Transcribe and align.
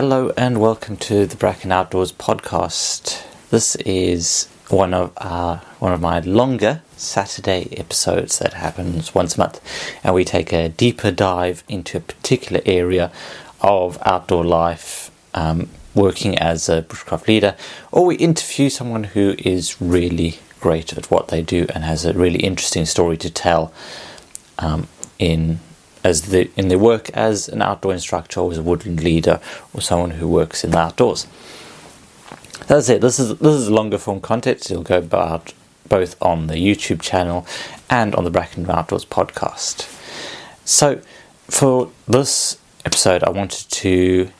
Hello 0.00 0.32
and 0.36 0.60
welcome 0.60 0.96
to 0.98 1.26
the 1.26 1.34
Bracken 1.34 1.72
Outdoors 1.72 2.12
podcast. 2.12 3.20
This 3.50 3.74
is 3.74 4.46
one 4.68 4.94
of 4.94 5.12
our 5.16 5.56
one 5.80 5.92
of 5.92 6.00
my 6.00 6.20
longer 6.20 6.82
Saturday 6.96 7.76
episodes 7.76 8.38
that 8.38 8.52
happens 8.52 9.12
once 9.12 9.34
a 9.34 9.40
month, 9.40 9.60
and 10.04 10.14
we 10.14 10.24
take 10.24 10.52
a 10.52 10.68
deeper 10.68 11.10
dive 11.10 11.64
into 11.68 11.96
a 11.96 12.00
particular 12.00 12.62
area 12.64 13.10
of 13.60 13.98
outdoor 14.02 14.44
life, 14.44 15.10
um, 15.34 15.68
working 15.96 16.38
as 16.38 16.68
a 16.68 16.82
bushcraft 16.82 17.26
leader, 17.26 17.56
or 17.90 18.06
we 18.06 18.14
interview 18.18 18.70
someone 18.70 19.02
who 19.02 19.34
is 19.38 19.82
really 19.82 20.38
great 20.60 20.96
at 20.96 21.10
what 21.10 21.26
they 21.26 21.42
do 21.42 21.66
and 21.74 21.82
has 21.82 22.04
a 22.04 22.12
really 22.12 22.38
interesting 22.38 22.86
story 22.86 23.16
to 23.16 23.30
tell 23.30 23.72
um, 24.60 24.86
in 25.18 25.58
as 26.04 26.22
the 26.22 26.50
in 26.56 26.68
their 26.68 26.78
work 26.78 27.10
as 27.10 27.48
an 27.48 27.62
outdoor 27.62 27.92
instructor 27.92 28.40
or 28.40 28.52
as 28.52 28.58
a 28.58 28.62
woodland 28.62 29.02
leader 29.02 29.40
or 29.72 29.80
someone 29.80 30.12
who 30.12 30.28
works 30.28 30.64
in 30.64 30.70
the 30.70 30.78
outdoors. 30.78 31.26
That's 32.66 32.88
it. 32.88 33.00
This 33.00 33.18
is 33.18 33.38
this 33.38 33.54
is 33.54 33.70
longer 33.70 33.98
form 33.98 34.20
content. 34.20 34.70
It'll 34.70 34.82
go 34.82 34.98
about 34.98 35.52
both 35.88 36.20
on 36.20 36.48
the 36.48 36.54
YouTube 36.54 37.00
channel 37.00 37.46
and 37.88 38.14
on 38.14 38.24
the 38.24 38.30
Bracken 38.30 38.68
Outdoors 38.70 39.04
podcast. 39.04 39.94
So, 40.64 41.00
for 41.44 41.90
this 42.06 42.58
episode, 42.84 43.24
I 43.24 43.30
wanted 43.30 43.70
to 43.70 44.30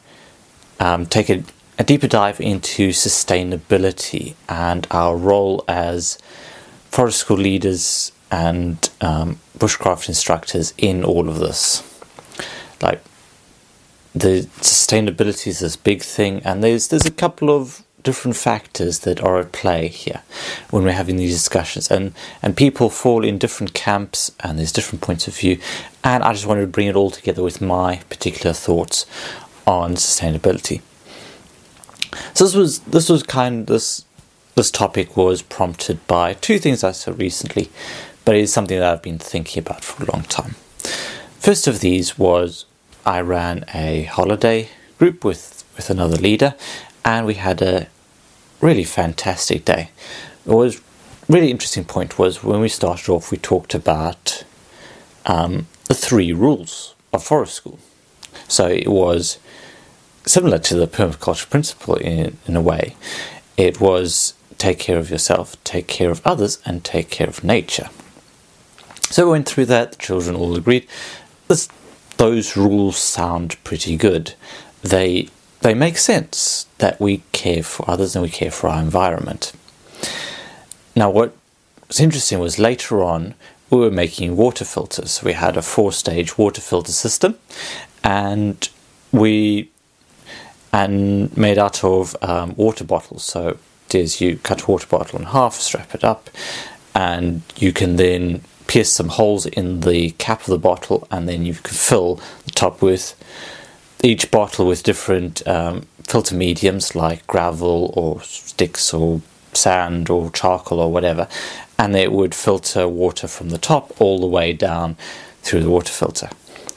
um, 0.79 1.07
take 1.07 1.31
a, 1.31 1.43
a 1.79 1.85
deeper 1.85 2.07
dive 2.07 2.41
into 2.41 2.91
sustainability 2.91 4.35
and 4.49 4.87
our 4.91 5.17
role 5.17 5.65
as 5.67 6.19
forest 6.91 7.21
school 7.21 7.39
leaders 7.39 8.13
and 8.31 8.91
um, 9.01 9.39
bushcraft 9.59 10.09
instructors 10.09 10.75
in 10.79 11.05
all 11.05 11.29
of 11.29 11.39
this. 11.39 11.83
Like 12.83 13.03
the 14.15 14.49
sustainability 14.61 15.49
is 15.49 15.61
this 15.61 15.77
big 15.77 16.03
thing, 16.03 16.43
and 16.45 16.63
there's 16.63 16.89
there's 16.89 17.07
a 17.07 17.11
couple 17.11 17.51
of 17.51 17.85
different 18.05 18.37
factors 18.37 19.01
that 19.01 19.21
are 19.21 19.39
at 19.39 19.53
play 19.53 19.89
here 19.89 20.23
when 20.71 20.85
we're 20.85 20.93
having 20.93 21.17
these 21.17 21.35
discussions, 21.35 21.91
and 21.91 22.13
and 22.43 22.57
people 22.57 22.91
fall 22.91 23.25
in 23.25 23.39
different 23.39 23.75
camps, 23.75 24.33
and 24.41 24.59
there's 24.59 24.73
different 24.73 25.03
points 25.03 25.29
of 25.29 25.37
view, 25.37 25.59
and 26.05 26.23
I 26.23 26.33
just 26.33 26.47
wanted 26.47 26.63
to 26.63 26.67
bring 26.69 26.87
it 26.87 26.97
all 26.97 27.11
together 27.11 27.43
with 27.43 27.61
my 27.61 27.97
particular 28.09 28.53
thoughts 28.53 29.07
on 29.67 29.95
sustainability. 29.95 30.81
So 32.35 32.45
this 32.45 32.55
was 32.55 32.79
this 32.81 33.09
was 33.09 33.23
kind 33.23 33.61
of 33.61 33.67
this 33.67 34.05
this 34.55 34.71
topic 34.71 35.17
was 35.17 35.41
prompted 35.43 36.05
by 36.09 36.35
two 36.35 36.59
things 36.59 36.83
I 36.83 36.91
saw 36.93 37.13
recently 37.13 37.71
but 38.29 38.37
it 38.37 38.43
is 38.43 38.53
something 38.53 38.79
that 38.79 38.93
I've 38.93 39.01
been 39.01 39.19
thinking 39.19 39.63
about 39.63 39.83
for 39.83 40.05
a 40.05 40.13
long 40.13 40.25
time. 40.25 40.55
First 41.39 41.67
of 41.67 41.81
these 41.81 42.19
was 42.19 42.67
I 43.07 43.23
ran 43.23 43.65
a 43.73 44.03
holiday 44.03 44.69
group 44.99 45.25
with, 45.25 45.65
with 45.77 45.89
another 45.89 46.19
leader, 46.19 46.55
and 47.07 47.25
we 47.25 47.37
had 47.37 47.63
a 47.63 47.89
really 48.61 48.85
fantastic 48.85 49.65
day. 49.65 49.89
It 50.45 50.53
was 50.53 50.83
really 51.27 51.51
interesting 51.51 51.87
point 51.87 52.19
was 52.19 52.45
when 52.45 52.61
we 52.61 52.69
started 52.69 53.11
off, 53.11 53.31
we 53.31 53.39
talked 53.39 53.75
about 53.75 54.45
um, 55.25 55.67
the 55.87 55.95
three 55.95 56.35
rules 56.35 56.95
of 57.15 57.25
forest 57.25 57.55
school. 57.55 57.79
So 58.47 58.67
it 58.67 58.89
was 58.89 59.39
similar 60.27 60.59
to 60.59 60.75
the 60.75 60.87
permaculture 60.87 61.49
principle 61.49 61.95
in, 61.95 62.37
in 62.47 62.57
a 62.57 62.61
way. 62.61 62.95
It 63.57 63.81
was 63.81 64.35
take 64.59 64.79
care 64.79 64.99
of 64.99 65.09
yourself, 65.09 65.57
take 65.65 65.87
care 65.87 66.11
of 66.11 66.21
others, 66.27 66.59
and 66.67 66.85
take 66.85 67.09
care 67.09 67.27
of 67.27 67.43
nature. 67.43 67.89
So 69.11 69.25
we 69.25 69.33
went 69.33 69.49
through 69.49 69.67
that, 69.67 69.93
the 69.93 69.99
children 69.99 70.37
all 70.37 70.57
agreed. 70.57 70.87
This, 71.49 71.69
those 72.19 72.57
rules 72.57 72.99
sound 72.99 73.63
pretty 73.65 73.97
good. 73.97 74.35
They 74.83 75.29
they 75.61 75.75
make 75.75 75.99
sense 75.99 76.67
that 76.79 77.01
we 77.01 77.23
care 77.33 77.65
for 77.65 77.91
others 77.91 78.15
and 78.15 78.23
we 78.23 78.31
care 78.31 78.51
for 78.51 78.69
our 78.69 78.81
environment. 78.81 79.53
Now 80.95 81.11
what 81.11 81.35
was 81.89 82.01
interesting 82.01 82.39
was 82.39 82.59
later 82.59 83.03
on 83.03 83.35
we 83.71 83.79
were 83.79 83.91
making 83.91 84.37
water 84.37 84.65
filters. 84.65 85.23
We 85.23 85.33
had 85.33 85.57
a 85.57 85.63
four 85.63 85.93
stage 85.93 86.39
water 86.39 86.61
filter 86.61 86.93
system 86.93 87.39
and 88.05 88.69
we 89.11 89.71
and 90.73 91.35
made 91.37 91.59
out 91.59 91.83
of 91.83 92.15
um, 92.23 92.55
water 92.57 92.85
bottles. 92.85 93.25
So 93.25 93.59
there's 93.89 94.21
you 94.21 94.37
cut 94.37 94.63
a 94.63 94.67
water 94.71 94.87
bottle 94.87 95.19
in 95.19 95.27
half, 95.27 95.55
strap 95.55 95.95
it 95.95 96.05
up, 96.05 96.29
and 96.95 97.43
you 97.57 97.73
can 97.73 97.97
then 97.97 98.43
pierce 98.69 98.93
some 98.93 99.09
holes 99.09 99.47
in 99.47 99.81
the 99.81 100.11
cap 100.13 100.43
of 100.43 100.47
the 100.47 100.59
bottle, 100.59 101.09
and 101.11 101.29
then 101.29 101.45
you 101.45 101.55
can 101.55 101.75
fill 101.75 102.21
the 102.45 102.53
top 102.53 102.81
with 102.81 103.17
each 104.05 104.31
bottle 104.31 104.69
with 104.69 104.85
different 104.85 105.47
um, 105.49 105.83
filter 106.05 106.37
mediums 106.37 106.95
like 106.95 107.27
gravel 107.27 107.93
or 107.97 108.23
sticks 108.23 108.95
or 108.95 109.21
sand 109.53 110.09
or 110.09 110.31
charcoal 110.31 110.79
or 110.79 110.93
whatever, 110.93 111.27
and 111.79 111.97
it 111.97 112.13
would 112.13 112.35
filter 112.35 112.87
water 112.87 113.27
from 113.27 113.49
the 113.49 113.59
top 113.59 114.01
all 114.01 114.21
the 114.21 114.27
way 114.27 114.53
down 114.53 114.97
through 115.43 115.63
the 115.63 115.71
water 115.71 115.93
filter. 115.93 116.31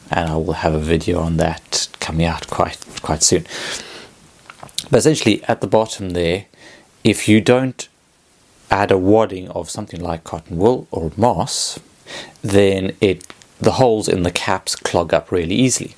And 0.09 0.29
I 0.29 0.35
will 0.35 0.53
have 0.53 0.73
a 0.73 0.79
video 0.79 1.19
on 1.19 1.37
that 1.37 1.87
coming 1.99 2.25
out 2.25 2.47
quite 2.47 2.83
quite 3.01 3.21
soon. 3.21 3.45
But 4.89 4.97
essentially, 4.97 5.43
at 5.45 5.61
the 5.61 5.67
bottom 5.67 6.11
there, 6.11 6.45
if 7.03 7.27
you 7.27 7.39
don't 7.41 7.87
add 8.71 8.89
a 8.89 8.97
wadding 8.97 9.49
of 9.49 9.69
something 9.69 9.99
like 9.99 10.23
cotton 10.23 10.57
wool 10.57 10.87
or 10.89 11.11
moss, 11.17 11.79
then 12.41 12.95
it 13.01 13.27
the 13.59 13.73
holes 13.73 14.07
in 14.07 14.23
the 14.23 14.31
caps 14.31 14.75
clog 14.75 15.13
up 15.13 15.31
really 15.31 15.53
easily. 15.53 15.95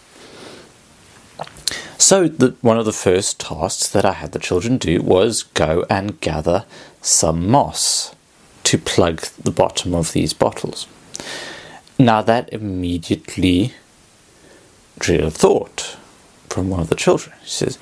So 1.98 2.28
the, 2.28 2.56
one 2.60 2.78
of 2.78 2.84
the 2.84 2.92
first 2.92 3.40
tasks 3.40 3.88
that 3.88 4.04
I 4.04 4.12
had 4.12 4.34
the 4.34 4.40
children 4.40 4.78
do 4.78 5.02
was 5.02 5.44
go 5.44 5.86
and 5.90 6.20
gather 6.20 6.66
some 7.02 7.50
moss 7.50 8.14
to 8.66 8.78
plug 8.78 9.22
the 9.42 9.52
bottom 9.52 9.96
of 9.96 10.12
these 10.12 10.34
bottles. 10.34 10.88
Now 11.98 12.22
that 12.22 12.52
immediately 12.52 13.74
drew 15.00 15.20
a 15.20 15.32
thought 15.32 15.96
from 16.50 16.70
one 16.70 16.82
of 16.82 16.90
the 16.90 16.96
children. 16.96 17.36
He 17.42 17.50
says, 17.50 17.80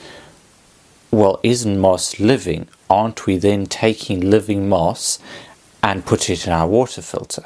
Well, 1.09 1.39
isn't 1.41 1.79
moss 1.79 2.19
living? 2.19 2.67
Aren't 2.91 3.25
we 3.25 3.37
then 3.37 3.65
taking 3.65 4.19
living 4.19 4.67
moss 4.67 5.17
and 5.81 6.05
put 6.05 6.29
it 6.29 6.45
in 6.45 6.51
our 6.51 6.67
water 6.67 7.01
filter? 7.01 7.45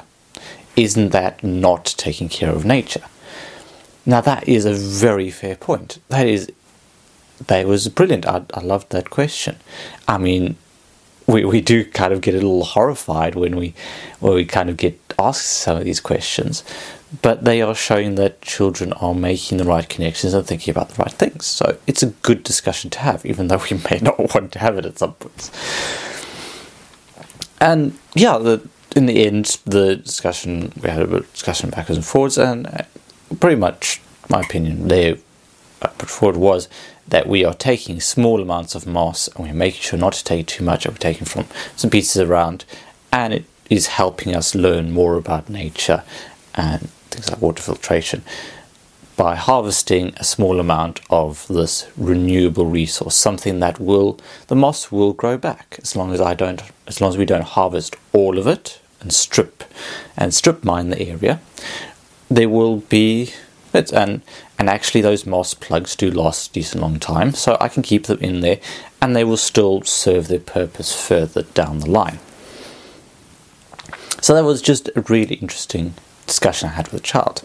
Isn't 0.75 1.09
that 1.09 1.43
not 1.43 1.85
taking 1.97 2.29
care 2.29 2.49
of 2.49 2.65
nature? 2.65 3.03
Now 4.07 4.21
that 4.21 4.47
is 4.49 4.65
a 4.65 4.73
very 4.73 5.29
fair 5.29 5.55
point. 5.55 5.99
That 6.09 6.27
is 6.27 6.51
that 7.47 7.67
was 7.67 7.87
brilliant. 7.89 8.25
I, 8.25 8.43
I 8.53 8.61
loved 8.61 8.91
that 8.91 9.09
question. 9.11 9.57
I 10.07 10.17
mean, 10.17 10.55
we, 11.27 11.45
we 11.45 11.61
do 11.61 11.85
kind 11.85 12.11
of 12.13 12.21
get 12.21 12.33
a 12.33 12.37
little 12.37 12.63
horrified 12.63 13.35
when 13.35 13.55
we 13.55 13.75
when 14.19 14.33
we 14.33 14.45
kind 14.45 14.69
of 14.69 14.77
get 14.77 15.04
asked 15.19 15.45
some 15.45 15.77
of 15.77 15.83
these 15.83 15.99
questions, 15.99 16.63
but 17.21 17.43
they 17.43 17.61
are 17.61 17.75
showing 17.75 18.15
that 18.15 18.41
children 18.41 18.93
are 18.93 19.13
making 19.13 19.57
the 19.57 19.63
right 19.63 19.87
connections 19.87 20.33
and 20.33 20.45
thinking 20.45 20.71
about 20.71 20.89
the 20.89 21.01
right 21.01 21.11
things. 21.11 21.45
So 21.45 21.77
it's 21.87 22.03
a 22.03 22.07
good 22.07 22.43
discussion 22.43 22.89
to 22.91 22.99
have, 22.99 23.25
even 23.25 23.47
though 23.47 23.61
we 23.71 23.77
may 23.89 23.99
not 24.01 24.33
want 24.33 24.51
to 24.53 24.59
have 24.59 24.77
it 24.77 24.85
at 24.85 24.99
some 24.99 25.13
points. 25.13 25.51
And 27.61 27.97
yeah, 28.13 28.37
the, 28.37 28.67
in 28.95 29.05
the 29.05 29.25
end, 29.25 29.57
the 29.65 29.95
discussion 29.95 30.71
we 30.81 30.89
had 30.89 31.01
a 31.01 31.19
discussion 31.21 31.69
backwards 31.69 31.97
and 31.97 32.05
forwards, 32.05 32.37
and 32.37 32.67
uh, 32.67 32.83
pretty 33.39 33.55
much 33.55 34.01
my 34.29 34.41
opinion 34.41 34.87
there 34.87 35.17
I 35.81 35.87
put 35.87 36.09
forward 36.09 36.37
was 36.37 36.67
that 37.07 37.27
we 37.27 37.45
are 37.45 37.53
taking 37.53 37.99
small 37.99 38.41
amounts 38.41 38.73
of 38.73 38.87
moss 38.87 39.27
and 39.27 39.45
we're 39.45 39.53
making 39.53 39.81
sure 39.81 39.99
not 39.99 40.13
to 40.13 40.23
take 40.23 40.47
too 40.47 40.63
much. 40.63 40.87
We're 40.87 40.95
taking 40.95 41.25
from 41.25 41.45
some 41.75 41.89
pieces 41.89 42.21
around, 42.21 42.65
and 43.11 43.33
it 43.33 43.45
is 43.69 43.87
helping 43.87 44.35
us 44.35 44.55
learn 44.55 44.91
more 44.91 45.15
about 45.15 45.49
nature 45.49 46.03
and 46.53 46.89
things 47.09 47.29
like 47.29 47.41
water 47.41 47.61
filtration 47.61 48.23
by 49.15 49.35
harvesting 49.35 50.13
a 50.17 50.23
small 50.23 50.59
amount 50.59 50.99
of 51.09 51.47
this 51.47 51.87
renewable 51.95 52.65
resource, 52.65 53.15
something 53.15 53.59
that 53.59 53.79
will 53.79 54.19
the 54.47 54.55
moss 54.55 54.91
will 54.91 55.13
grow 55.13 55.37
back 55.37 55.79
as 55.81 55.95
long 55.95 56.13
as 56.13 56.19
I 56.19 56.33
don't 56.33 56.61
as 56.87 56.99
long 56.99 57.09
as 57.09 57.17
we 57.17 57.25
don't 57.25 57.43
harvest 57.43 57.95
all 58.13 58.37
of 58.37 58.47
it 58.47 58.79
and 59.01 59.13
strip 59.13 59.63
and 60.17 60.33
strip 60.33 60.63
mine 60.63 60.89
the 60.89 61.01
area, 61.01 61.39
there 62.29 62.49
will 62.49 62.77
be 62.77 63.33
and 63.73 64.21
and 64.57 64.69
actually 64.69 65.01
those 65.01 65.25
moss 65.25 65.53
plugs 65.53 65.95
do 65.95 66.09
last 66.09 66.51
a 66.51 66.53
decent 66.53 66.81
long 66.81 66.99
time, 66.99 67.33
so 67.33 67.57
I 67.59 67.67
can 67.67 67.83
keep 67.83 68.05
them 68.05 68.19
in 68.19 68.41
there 68.41 68.59
and 69.01 69.15
they 69.15 69.23
will 69.23 69.37
still 69.37 69.81
serve 69.83 70.27
their 70.27 70.39
purpose 70.39 71.07
further 71.07 71.43
down 71.43 71.79
the 71.79 71.89
line. 71.89 72.19
So 74.25 74.33
that 74.33 74.43
was 74.43 74.59
just 74.59 74.89
a 74.95 75.01
really 75.01 75.35
interesting 75.35 75.93
discussion 76.25 76.69
I 76.69 76.71
had 76.71 76.87
with 76.87 77.01
a 77.01 77.03
child. 77.03 77.43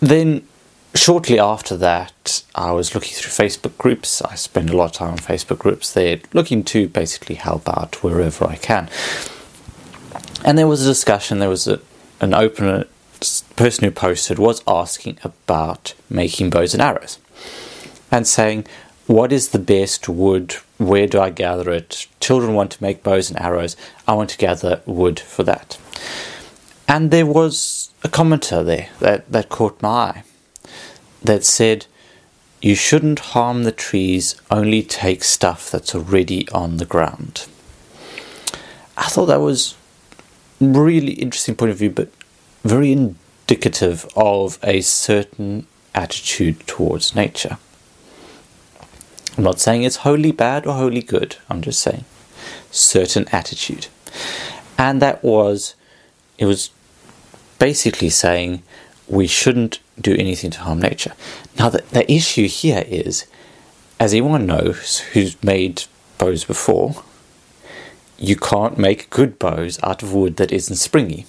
Then, 0.00 0.44
shortly 0.92 1.38
after 1.38 1.76
that, 1.76 2.42
I 2.56 2.72
was 2.72 2.96
looking 2.96 3.12
through 3.12 3.30
Facebook 3.30 3.78
groups. 3.78 4.20
I 4.22 4.34
spend 4.34 4.70
a 4.70 4.76
lot 4.76 4.86
of 4.86 4.92
time 4.94 5.12
on 5.12 5.18
Facebook 5.18 5.60
groups. 5.60 5.92
They're 5.92 6.18
looking 6.32 6.64
to 6.64 6.88
basically 6.88 7.36
help 7.36 7.68
out 7.68 8.02
wherever 8.02 8.44
I 8.44 8.56
can. 8.56 8.88
And 10.44 10.58
there 10.58 10.66
was 10.66 10.84
a 10.84 10.90
discussion, 10.90 11.38
there 11.38 11.48
was 11.48 11.68
a, 11.68 11.78
an 12.20 12.34
open 12.34 12.66
uh, 12.66 12.84
person 13.54 13.84
who 13.84 13.92
posted 13.92 14.40
was 14.40 14.64
asking 14.66 15.18
about 15.22 15.94
making 16.10 16.50
bows 16.50 16.74
and 16.74 16.82
arrows. 16.82 17.20
and 18.10 18.26
saying, 18.26 18.66
What 19.06 19.32
is 19.32 19.50
the 19.50 19.60
best 19.60 20.08
wood? 20.08 20.56
Where 20.78 21.06
do 21.06 21.20
I 21.20 21.30
gather 21.30 21.70
it? 21.70 22.08
Children 22.18 22.54
want 22.54 22.72
to 22.72 22.82
make 22.82 23.04
bows 23.04 23.30
and 23.30 23.40
arrows. 23.40 23.76
I 24.08 24.14
want 24.14 24.30
to 24.30 24.38
gather 24.38 24.82
wood 24.84 25.20
for 25.20 25.44
that. 25.44 25.78
And 26.88 27.12
there 27.12 27.26
was 27.26 27.90
a 28.02 28.08
commenter 28.08 28.64
there 28.64 28.88
that, 28.98 29.30
that 29.30 29.48
caught 29.48 29.80
my 29.80 29.88
eye 29.88 30.22
that 31.22 31.44
said, 31.44 31.86
You 32.60 32.74
shouldn't 32.74 33.30
harm 33.30 33.62
the 33.62 33.70
trees, 33.70 34.34
only 34.50 34.82
take 34.82 35.22
stuff 35.22 35.70
that's 35.70 35.94
already 35.94 36.48
on 36.50 36.78
the 36.78 36.84
ground. 36.84 37.46
I 38.96 39.08
thought 39.08 39.26
that 39.26 39.40
was 39.40 39.76
really 40.60 41.12
interesting 41.12 41.54
point 41.54 41.70
of 41.70 41.78
view, 41.78 41.90
but 41.90 42.08
very 42.64 42.90
indicative 42.90 44.04
of 44.16 44.58
a 44.64 44.80
certain 44.80 45.68
attitude 45.94 46.66
towards 46.66 47.14
nature. 47.14 47.58
I'm 49.36 49.44
not 49.44 49.60
saying 49.60 49.82
it's 49.82 49.96
wholly 49.96 50.32
bad 50.32 50.66
or 50.66 50.74
wholly 50.74 51.02
good, 51.02 51.36
I'm 51.48 51.62
just 51.62 51.80
saying 51.80 52.04
certain 52.70 53.26
attitude. 53.32 53.86
And 54.78 55.00
that 55.02 55.22
was, 55.22 55.74
it 56.38 56.46
was 56.46 56.70
basically 57.58 58.10
saying 58.10 58.62
we 59.08 59.26
shouldn't 59.26 59.80
do 60.00 60.14
anything 60.14 60.50
to 60.50 60.60
harm 60.60 60.80
nature. 60.80 61.12
Now, 61.58 61.70
the, 61.70 61.82
the 61.90 62.10
issue 62.10 62.48
here 62.48 62.84
is, 62.86 63.26
as 63.98 64.12
everyone 64.12 64.46
knows 64.46 64.98
who's 65.12 65.42
made 65.42 65.84
bows 66.18 66.44
before, 66.44 67.02
you 68.18 68.36
can't 68.36 68.78
make 68.78 69.10
good 69.10 69.38
bows 69.38 69.78
out 69.82 70.02
of 70.02 70.12
wood 70.12 70.36
that 70.36 70.52
isn't 70.52 70.76
springy. 70.76 71.26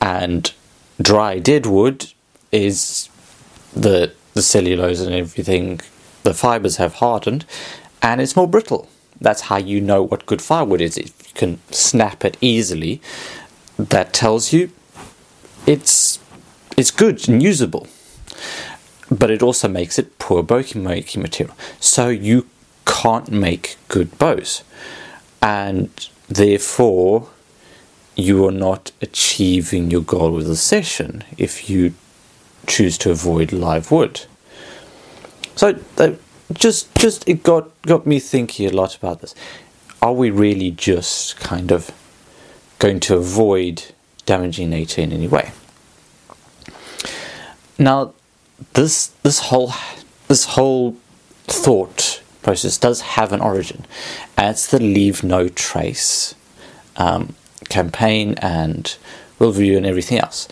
And 0.00 0.52
dry 1.00 1.38
dead 1.38 1.66
wood 1.66 2.12
is 2.50 3.08
the 3.74 4.12
the 4.34 4.42
cellulose 4.42 5.00
and 5.00 5.14
everything 5.14 5.80
the 6.28 6.34
fibers 6.34 6.76
have 6.76 6.94
hardened 6.94 7.46
and 8.02 8.20
it's 8.20 8.36
more 8.36 8.46
brittle. 8.46 8.86
That's 9.18 9.42
how 9.42 9.56
you 9.56 9.80
know 9.80 10.02
what 10.02 10.26
good 10.26 10.42
firewood 10.42 10.82
is. 10.82 10.98
If 10.98 11.14
you 11.26 11.34
can 11.34 11.58
snap 11.70 12.22
it 12.22 12.36
easily, 12.42 13.00
that 13.78 14.12
tells 14.12 14.52
you 14.52 14.70
it's 15.66 16.20
it's 16.76 16.90
good 16.90 17.28
and 17.28 17.42
usable. 17.42 17.86
But 19.10 19.30
it 19.30 19.42
also 19.42 19.68
makes 19.68 19.98
it 19.98 20.18
poor 20.18 20.42
bow 20.42 20.62
making 20.74 21.22
material. 21.22 21.56
So 21.80 22.10
you 22.10 22.46
can't 22.86 23.30
make 23.30 23.76
good 23.88 24.18
bows. 24.18 24.62
And 25.40 25.88
therefore 26.28 27.30
you 28.16 28.46
are 28.46 28.58
not 28.68 28.92
achieving 29.00 29.90
your 29.90 30.02
goal 30.02 30.32
with 30.32 30.46
the 30.46 30.56
session 30.56 31.24
if 31.38 31.70
you 31.70 31.94
choose 32.66 32.98
to 32.98 33.10
avoid 33.10 33.50
live 33.50 33.90
wood. 33.90 34.26
So 35.58 35.76
just 36.52 36.94
just 36.94 37.28
it 37.28 37.42
got 37.42 37.82
got 37.82 38.06
me 38.06 38.20
thinking 38.20 38.68
a 38.68 38.70
lot 38.70 38.94
about 38.94 39.20
this. 39.20 39.34
Are 40.00 40.12
we 40.12 40.30
really 40.30 40.70
just 40.70 41.36
kind 41.40 41.72
of 41.72 41.90
going 42.78 43.00
to 43.00 43.16
avoid 43.16 43.86
damaging 44.24 44.70
nature 44.70 45.00
in 45.00 45.12
any 45.12 45.26
way? 45.26 45.50
Now, 47.76 48.14
this 48.74 49.08
this 49.24 49.40
whole 49.50 49.72
this 50.28 50.44
whole 50.44 50.96
thought 51.48 52.22
process 52.42 52.78
does 52.78 53.00
have 53.00 53.32
an 53.32 53.40
origin, 53.40 53.84
it's 54.38 54.68
the 54.68 54.78
leave 54.78 55.24
no 55.24 55.48
trace 55.48 56.36
um, 56.96 57.34
campaign 57.68 58.34
and 58.40 58.96
Worldview 59.40 59.76
and 59.76 59.86
everything 59.86 60.20
else. 60.20 60.46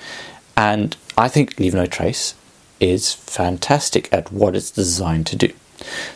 And 0.56 0.96
I 1.16 1.28
think 1.28 1.60
Leave 1.60 1.74
No 1.74 1.86
Trace 1.86 2.34
is 2.80 3.14
fantastic 3.14 4.12
at 4.12 4.32
what 4.32 4.56
it's 4.56 4.70
designed 4.70 5.26
to 5.28 5.36
do. 5.36 5.52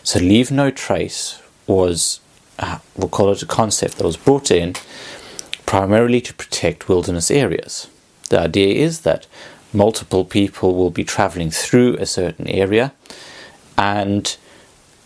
So, 0.03 0.19
Leave 0.19 0.51
No 0.51 0.71
Trace 0.71 1.41
was, 1.67 2.21
uh, 2.59 2.79
we'll 2.97 3.09
call 3.09 3.31
it 3.31 3.43
a 3.43 3.47
concept 3.47 3.99
that 3.99 4.05
was 4.05 4.17
brought 4.17 4.51
in 4.51 4.75
primarily 5.67 6.21
to 6.21 6.35
protect 6.35 6.89
wilderness 6.89 7.31
areas. 7.31 7.89
The 8.29 8.41
idea 8.41 8.75
is 8.75 9.01
that 9.03 9.27
multiple 9.73 10.25
people 10.25 10.75
will 10.75 10.91
be 10.91 11.05
traveling 11.05 11.51
through 11.51 11.97
a 11.97 12.07
certain 12.07 12.49
area 12.49 12.93
and 13.79 14.37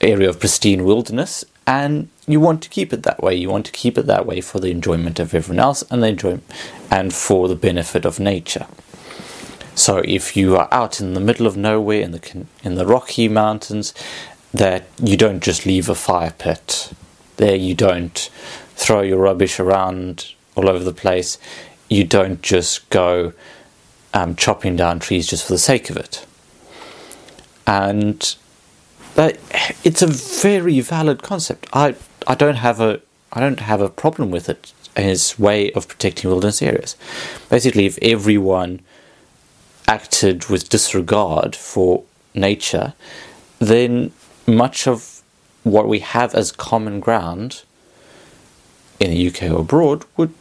area 0.00 0.28
of 0.28 0.40
pristine 0.40 0.84
wilderness 0.84 1.44
and 1.66 2.08
you 2.26 2.40
want 2.40 2.62
to 2.62 2.68
keep 2.68 2.92
it 2.92 3.02
that 3.02 3.22
way 3.22 3.34
you 3.34 3.48
want 3.48 3.64
to 3.66 3.72
keep 3.72 3.96
it 3.96 4.06
that 4.06 4.26
way 4.26 4.40
for 4.40 4.60
the 4.60 4.70
enjoyment 4.70 5.18
of 5.18 5.34
everyone 5.34 5.60
else 5.60 5.82
and 5.90 6.02
the 6.02 6.08
enjoy 6.08 6.38
and 6.90 7.14
for 7.14 7.48
the 7.48 7.56
benefit 7.56 8.04
of 8.04 8.18
nature 8.18 8.66
so 9.74 9.98
if 9.98 10.36
you 10.36 10.56
are 10.56 10.68
out 10.70 11.00
in 11.00 11.14
the 11.14 11.20
middle 11.20 11.46
of 11.46 11.56
nowhere 11.56 12.00
in 12.00 12.12
the 12.12 12.46
in 12.62 12.76
the 12.76 12.86
Rocky 12.86 13.28
Mountains, 13.28 13.94
that 14.52 14.84
you 15.02 15.16
don't 15.16 15.42
just 15.42 15.66
leave 15.66 15.88
a 15.88 15.94
fire 15.94 16.32
pit 16.38 16.92
there. 17.36 17.56
You 17.56 17.74
don't 17.74 18.30
throw 18.76 19.02
your 19.02 19.18
rubbish 19.18 19.58
around 19.58 20.32
all 20.54 20.68
over 20.68 20.84
the 20.84 20.92
place. 20.92 21.38
You 21.88 22.04
don't 22.04 22.40
just 22.40 22.88
go 22.90 23.32
um, 24.12 24.36
chopping 24.36 24.76
down 24.76 25.00
trees 25.00 25.26
just 25.26 25.46
for 25.46 25.52
the 25.52 25.58
sake 25.58 25.90
of 25.90 25.96
it. 25.96 26.24
And 27.66 28.36
it's 29.82 30.02
a 30.02 30.06
very 30.06 30.80
valid 30.80 31.22
concept. 31.22 31.68
I 31.72 31.96
I 32.26 32.34
don't 32.34 32.56
have 32.56 32.80
a 32.80 33.00
I 33.32 33.40
don't 33.40 33.60
have 33.60 33.80
a 33.80 33.88
problem 33.88 34.30
with 34.30 34.48
it 34.48 34.72
as 34.96 35.38
way 35.38 35.72
of 35.72 35.88
protecting 35.88 36.30
wilderness 36.30 36.62
areas. 36.62 36.96
Basically, 37.50 37.86
if 37.86 37.98
everyone 38.00 38.80
acted 39.88 40.46
with 40.46 40.68
disregard 40.68 41.54
for 41.54 42.04
nature, 42.34 42.94
then 43.58 44.12
much 44.46 44.86
of 44.86 45.22
what 45.62 45.88
we 45.88 46.00
have 46.00 46.34
as 46.34 46.52
common 46.52 47.00
ground 47.00 47.62
in 49.00 49.10
the 49.10 49.28
UK 49.28 49.50
or 49.50 49.60
abroad 49.60 50.04
would 50.16 50.32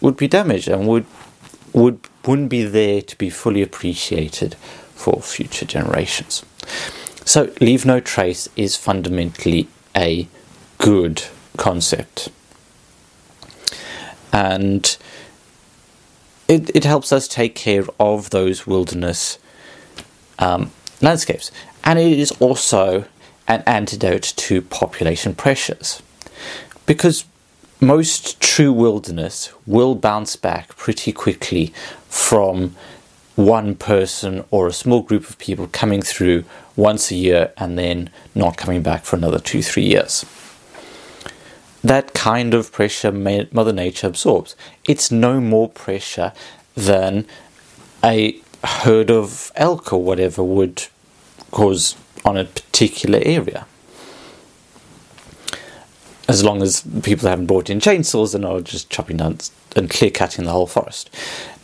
would 0.00 0.16
be 0.16 0.28
damaged 0.28 0.68
and 0.68 0.86
would 0.86 1.06
would 1.72 1.98
wouldn't 2.24 2.50
be 2.50 2.64
there 2.64 3.00
to 3.00 3.16
be 3.16 3.30
fully 3.30 3.62
appreciated 3.62 4.54
for 4.94 5.20
future 5.22 5.64
generations. 5.64 6.44
So 7.24 7.52
leave 7.60 7.84
no 7.84 8.00
trace 8.00 8.48
is 8.56 8.76
fundamentally 8.76 9.68
a 9.96 10.28
good 10.78 11.24
concept. 11.56 12.28
And 14.32 14.96
it, 16.48 16.74
it 16.74 16.84
helps 16.84 17.12
us 17.12 17.26
take 17.26 17.54
care 17.54 17.84
of 17.98 18.30
those 18.30 18.66
wilderness 18.66 19.38
um, 20.38 20.70
landscapes. 21.02 21.50
And 21.84 21.98
it 21.98 22.18
is 22.18 22.32
also 22.32 23.04
an 23.48 23.62
antidote 23.66 24.34
to 24.36 24.62
population 24.62 25.34
pressures. 25.34 26.02
Because 26.84 27.24
most 27.80 28.40
true 28.40 28.72
wilderness 28.72 29.52
will 29.66 29.94
bounce 29.94 30.36
back 30.36 30.76
pretty 30.76 31.12
quickly 31.12 31.72
from 32.08 32.74
one 33.34 33.74
person 33.74 34.44
or 34.50 34.66
a 34.66 34.72
small 34.72 35.02
group 35.02 35.28
of 35.28 35.38
people 35.38 35.68
coming 35.68 36.00
through 36.00 36.44
once 36.74 37.10
a 37.10 37.14
year 37.14 37.52
and 37.58 37.78
then 37.78 38.08
not 38.34 38.56
coming 38.56 38.82
back 38.82 39.04
for 39.04 39.16
another 39.16 39.38
two, 39.38 39.62
three 39.62 39.84
years 39.84 40.24
that 41.88 42.14
kind 42.14 42.54
of 42.54 42.72
pressure 42.72 43.12
Mother 43.12 43.72
Nature 43.72 44.08
absorbs. 44.08 44.56
It's 44.84 45.10
no 45.10 45.40
more 45.40 45.68
pressure 45.68 46.32
than 46.74 47.26
a 48.02 48.40
herd 48.64 49.10
of 49.10 49.52
elk 49.56 49.92
or 49.92 50.02
whatever 50.02 50.42
would 50.42 50.86
cause 51.50 51.96
on 52.24 52.36
a 52.36 52.44
particular 52.44 53.20
area. 53.22 53.66
As 56.28 56.42
long 56.42 56.60
as 56.60 56.82
people 57.02 57.28
haven't 57.28 57.46
brought 57.46 57.70
in 57.70 57.78
chainsaws 57.78 58.34
and 58.34 58.44
are 58.44 58.60
just 58.60 58.90
chopping 58.90 59.18
down 59.18 59.38
and 59.76 59.88
clear 59.88 60.10
cutting 60.10 60.44
the 60.44 60.50
whole 60.50 60.66
forest. 60.66 61.08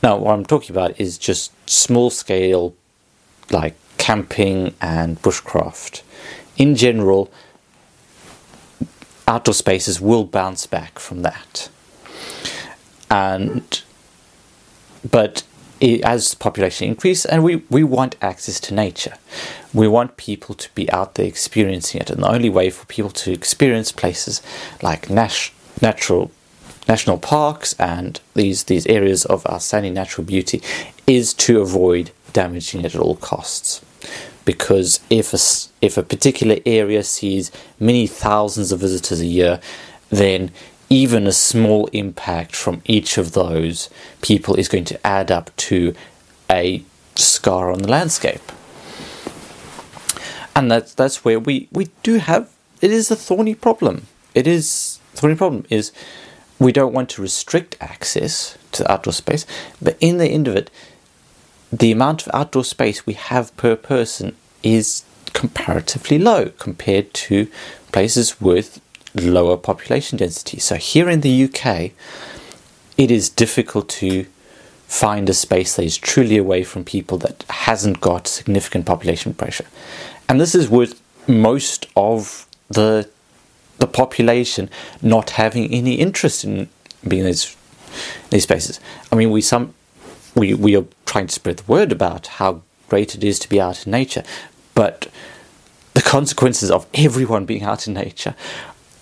Now, 0.03 0.19
what 0.19 0.33
I'm 0.33 0.45
talking 0.45 0.71
about 0.71 1.01
is 1.01 1.19
just 1.19 1.53
small 1.69 2.11
scale, 2.11 2.75
like 3.51 3.75
camping 3.99 4.75
and 4.81 5.21
bushcraft. 5.21 6.03
In 6.59 6.77
general, 6.77 7.33
outdoor 9.27 9.55
spaces 9.55 10.01
will 10.01 10.25
bounce 10.25 10.67
back 10.67 10.99
from 10.99 11.23
that. 11.23 11.69
And 13.11 13.83
but 15.11 15.43
it, 15.81 16.03
as 16.03 16.35
population 16.35 16.87
increases, 16.89 17.27
and 17.27 17.43
we, 17.43 17.57
we 17.69 17.83
want 17.83 18.17
access 18.23 18.61
to 18.61 18.75
nature, 18.75 19.15
we 19.75 19.89
want 19.89 20.17
people 20.17 20.55
to 20.55 20.73
be 20.75 20.91
out 20.93 21.17
there 21.17 21.27
experiencing 21.27 22.01
it, 22.01 22.11
and 22.11 22.23
the 22.23 22.31
only 22.31 22.49
way 22.49 22.71
for 22.71 22.87
people 22.87 23.11
to 23.11 23.33
experience 23.33 23.91
places 23.91 24.43
like 24.81 25.11
nat- 25.11 25.51
natural 25.81 26.31
national 26.89 27.19
parks 27.19 27.75
and 27.79 28.21
these 28.35 28.65
these 28.65 28.87
areas 28.87 29.25
of 29.27 29.47
outstanding 29.47 29.95
natural 29.95 30.25
beauty 30.25 30.61
is 31.07 31.33
to 31.33 31.61
avoid 31.61 32.11
damaging 32.33 32.85
it 32.85 32.95
at 32.95 33.01
all 33.01 33.15
costs 33.17 33.81
because 34.45 35.01
if 35.11 35.33
a, 35.33 35.39
if 35.85 35.97
a 35.97 36.03
particular 36.03 36.57
area 36.67 37.03
sees 37.03 37.51
many 37.79 38.07
thousands 38.07 38.73
of 38.73 38.81
visitors 38.81 39.21
a 39.21 39.27
year, 39.27 39.61
then 40.11 40.51
even 40.91 41.27
a 41.27 41.33
small 41.33 41.87
impact 41.89 42.55
from 42.55 42.83
each 42.85 43.19
of 43.19 43.33
those 43.33 43.89
people 44.21 44.55
is 44.57 44.69
going 44.69 44.85
to 44.85 45.07
add 45.07 45.31
up 45.31 45.55
to 45.57 45.95
a 46.51 46.85
scar 47.15 47.73
on 47.73 47.81
the 47.81 47.89
landscape. 47.89 48.43
and 50.55 50.71
that's 50.71 50.95
that's 50.95 51.25
where 51.25 51.41
we 51.41 51.69
we 51.73 51.89
do 52.03 52.15
have 52.19 52.51
it 52.81 52.91
is 52.91 53.11
a 53.11 53.17
thorny 53.17 53.55
problem. 53.55 54.07
It 54.35 54.47
is 54.47 54.99
thorny 55.15 55.37
problem 55.37 55.65
is 55.71 55.93
we 56.59 56.73
don't 56.73 56.93
want 56.93 57.09
to 57.11 57.23
restrict 57.23 57.77
access 57.81 58.57
to 58.73 58.91
outdoor 58.91 59.13
space, 59.13 59.47
but 59.81 59.97
in 60.01 60.19
the 60.19 60.27
end 60.29 60.49
of 60.49 60.57
it, 60.57 60.71
the 61.73 61.91
amount 61.91 62.27
of 62.27 62.35
outdoor 62.35 62.65
space 62.65 63.07
we 63.07 63.15
have 63.15 63.57
per 63.57 63.75
person 63.77 64.37
is 64.63 65.05
comparatively 65.33 66.19
low 66.19 66.51
compared 66.59 67.13
to 67.15 67.49
places 67.91 68.41
with 68.41 68.81
lower 69.15 69.57
population 69.57 70.19
density. 70.19 70.59
So 70.59 70.77
here 70.77 71.09
in 71.09 71.23
the 71.23 71.45
UK, 71.45 71.93
it 72.99 73.11
is 73.11 73.29
difficult 73.29 73.89
to 73.89 74.27
find 74.87 75.29
a 75.29 75.35
space 75.35 75.77
that 75.77 75.85
is 75.85 75.97
truly 75.97 76.37
away 76.37 76.63
from 76.63 76.85
people 76.85 77.17
that 77.19 77.45
hasn't 77.49 78.01
got 78.01 78.29
significant 78.29 78.85
population 78.85 79.33
pressure. 79.33 79.67
And 80.29 80.41
this 80.41 80.55
is 80.55 80.69
with 80.69 81.01
most 81.27 81.87
of 81.97 82.47
the 82.69 83.09
the 83.79 83.87
population 83.87 84.71
not 85.01 85.31
having 85.31 85.73
any 85.73 85.95
interest 85.95 86.45
in 86.45 86.69
being 87.07 87.23
in 87.23 87.27
these, 87.27 87.57
these 88.31 88.45
spaces. 88.45 88.79
I 89.11 89.17
mean, 89.17 89.31
we 89.31 89.41
some 89.41 89.75
we 90.35 90.55
we 90.55 90.77
are 90.77 90.85
trying 91.07 91.27
to 91.27 91.33
spread 91.33 91.59
the 91.59 91.71
word 91.71 91.93
about 91.93 92.27
how 92.27 92.63
great 92.89 93.15
it 93.15 93.25
is 93.25 93.39
to 93.41 93.49
be 93.49 93.61
out 93.61 93.87
in 93.87 93.93
nature, 93.93 94.23
but 94.75 95.09
the 95.95 96.03
consequences 96.03 96.71
of 96.71 96.87
everyone 96.95 97.45
being 97.45 97.63
out 97.63 97.87
in 97.87 97.95
nature 97.95 98.35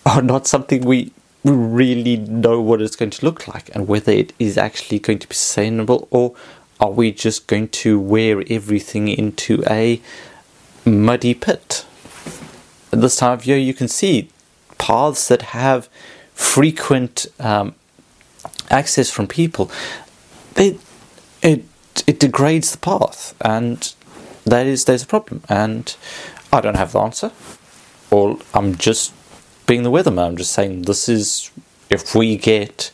are 0.05 0.23
not 0.23 0.47
something 0.47 0.83
we 0.83 1.13
really 1.45 2.17
know 2.17 2.61
what 2.61 2.83
it's 2.83 2.97
going 2.97 3.11
to 3.11 3.25
look 3.25 3.49
like 3.49 3.75
and 3.75 3.89
whether 3.89 4.13
it 4.13 4.33
is 4.39 4.59
actually 4.59 4.99
going 4.99 5.19
to 5.19 5.29
be 5.29 5.35
sustainable 5.35 6.07
or 6.11 6.35
are 6.81 6.91
we 6.91 7.13
just 7.13 7.47
going 7.47 7.69
to 7.69 8.01
wear 8.01 8.43
everything 8.49 9.09
into 9.09 9.63
a 9.69 10.01
muddy 10.85 11.35
pit? 11.35 11.85
At 12.93 13.01
this 13.01 13.17
time 13.17 13.35
of 13.35 13.47
year, 13.47 13.59
you 13.59 13.75
can 13.75 13.89
see 13.89 14.31
paths 14.79 15.29
that 15.29 15.43
have 15.43 15.89
frequent 16.35 17.27
um, 17.39 17.75
access 18.71 19.11
from 19.11 19.27
people. 19.27 19.71
They, 20.55 20.79
it 21.43 21.65
it 22.07 22.19
degrades 22.19 22.73
the 22.73 22.79
path, 22.79 23.35
and 23.41 23.95
that 24.45 24.67
is 24.67 24.85
there's 24.85 25.03
a 25.03 25.07
problem. 25.07 25.43
And 25.49 25.95
I 26.53 26.61
don't 26.61 26.77
have 26.77 26.93
the 26.93 27.01
answer, 27.01 27.33
or 28.11 28.39
I'm 28.55 28.77
just 28.77 29.13
being 29.67 29.83
the 29.83 29.91
weatherman. 29.91 30.27
I'm 30.27 30.37
just 30.37 30.53
saying 30.53 30.83
this 30.83 31.09
is 31.09 31.51
if 31.91 32.15
we 32.15 32.37
get 32.37 32.93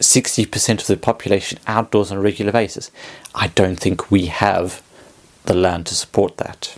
60% 0.00 0.80
of 0.80 0.86
the 0.86 0.96
population 0.96 1.58
outdoors 1.66 2.12
on 2.12 2.18
a 2.18 2.20
regular 2.20 2.52
basis, 2.52 2.90
I 3.34 3.48
don't 3.48 3.78
think 3.78 4.10
we 4.10 4.26
have 4.26 4.82
the 5.44 5.54
land 5.54 5.86
to 5.86 5.94
support 5.94 6.36
that. 6.38 6.76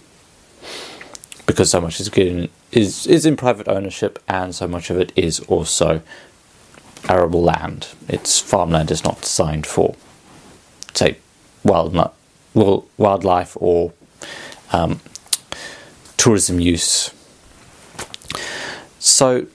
Because 1.46 1.70
so 1.70 1.80
much 1.80 2.00
is 2.00 2.08
getting 2.08 2.48
is 2.72 3.06
is 3.06 3.24
in 3.24 3.36
private 3.36 3.68
ownership 3.68 4.18
and 4.28 4.54
so 4.54 4.66
much 4.66 4.90
of 4.90 4.98
it 4.98 5.12
is 5.14 5.40
also 5.40 6.02
arable 7.08 7.42
land. 7.42 7.88
It's 8.08 8.40
farmland 8.40 8.90
is 8.90 9.04
not 9.04 9.20
designed 9.20 9.66
for 9.66 9.94
say 10.96 11.18
wild 11.64 11.94
wildlife 12.54 13.56
or 13.60 13.92
um, 14.72 15.00
tourism 16.16 16.60
use. 16.60 17.12
So, 18.98 19.46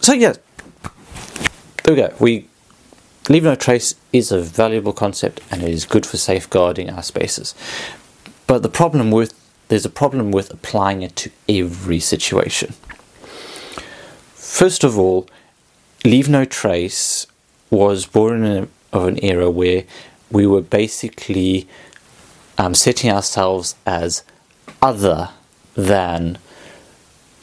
so 0.00 0.12
yeah, 0.12 0.34
there 1.84 1.94
we 1.94 1.96
go. 1.96 2.14
We 2.18 2.48
leave 3.28 3.44
no 3.44 3.54
trace 3.54 3.94
is 4.12 4.32
a 4.32 4.40
valuable 4.40 4.92
concept 4.92 5.40
and 5.50 5.62
it 5.62 5.70
is 5.70 5.84
good 5.84 6.06
for 6.06 6.16
safeguarding 6.16 6.90
our 6.90 7.02
spaces. 7.02 7.54
But 8.46 8.62
the 8.62 8.68
problem 8.68 9.10
with 9.10 9.34
there's 9.68 9.84
a 9.84 9.90
problem 9.90 10.32
with 10.32 10.52
applying 10.52 11.02
it 11.02 11.14
to 11.14 11.30
every 11.48 12.00
situation. 12.00 12.74
First 14.34 14.82
of 14.82 14.98
all, 14.98 15.28
leave 16.04 16.28
no 16.28 16.44
trace 16.44 17.28
was 17.70 18.04
born 18.04 18.42
in 18.42 18.64
a, 18.64 18.68
of 18.92 19.06
an 19.06 19.22
era 19.22 19.50
where 19.50 19.84
we 20.30 20.46
were 20.46 20.62
basically 20.62 21.68
um, 22.58 22.74
setting 22.74 23.10
ourselves 23.10 23.74
as 23.86 24.24
other 24.82 25.30
than 25.74 26.38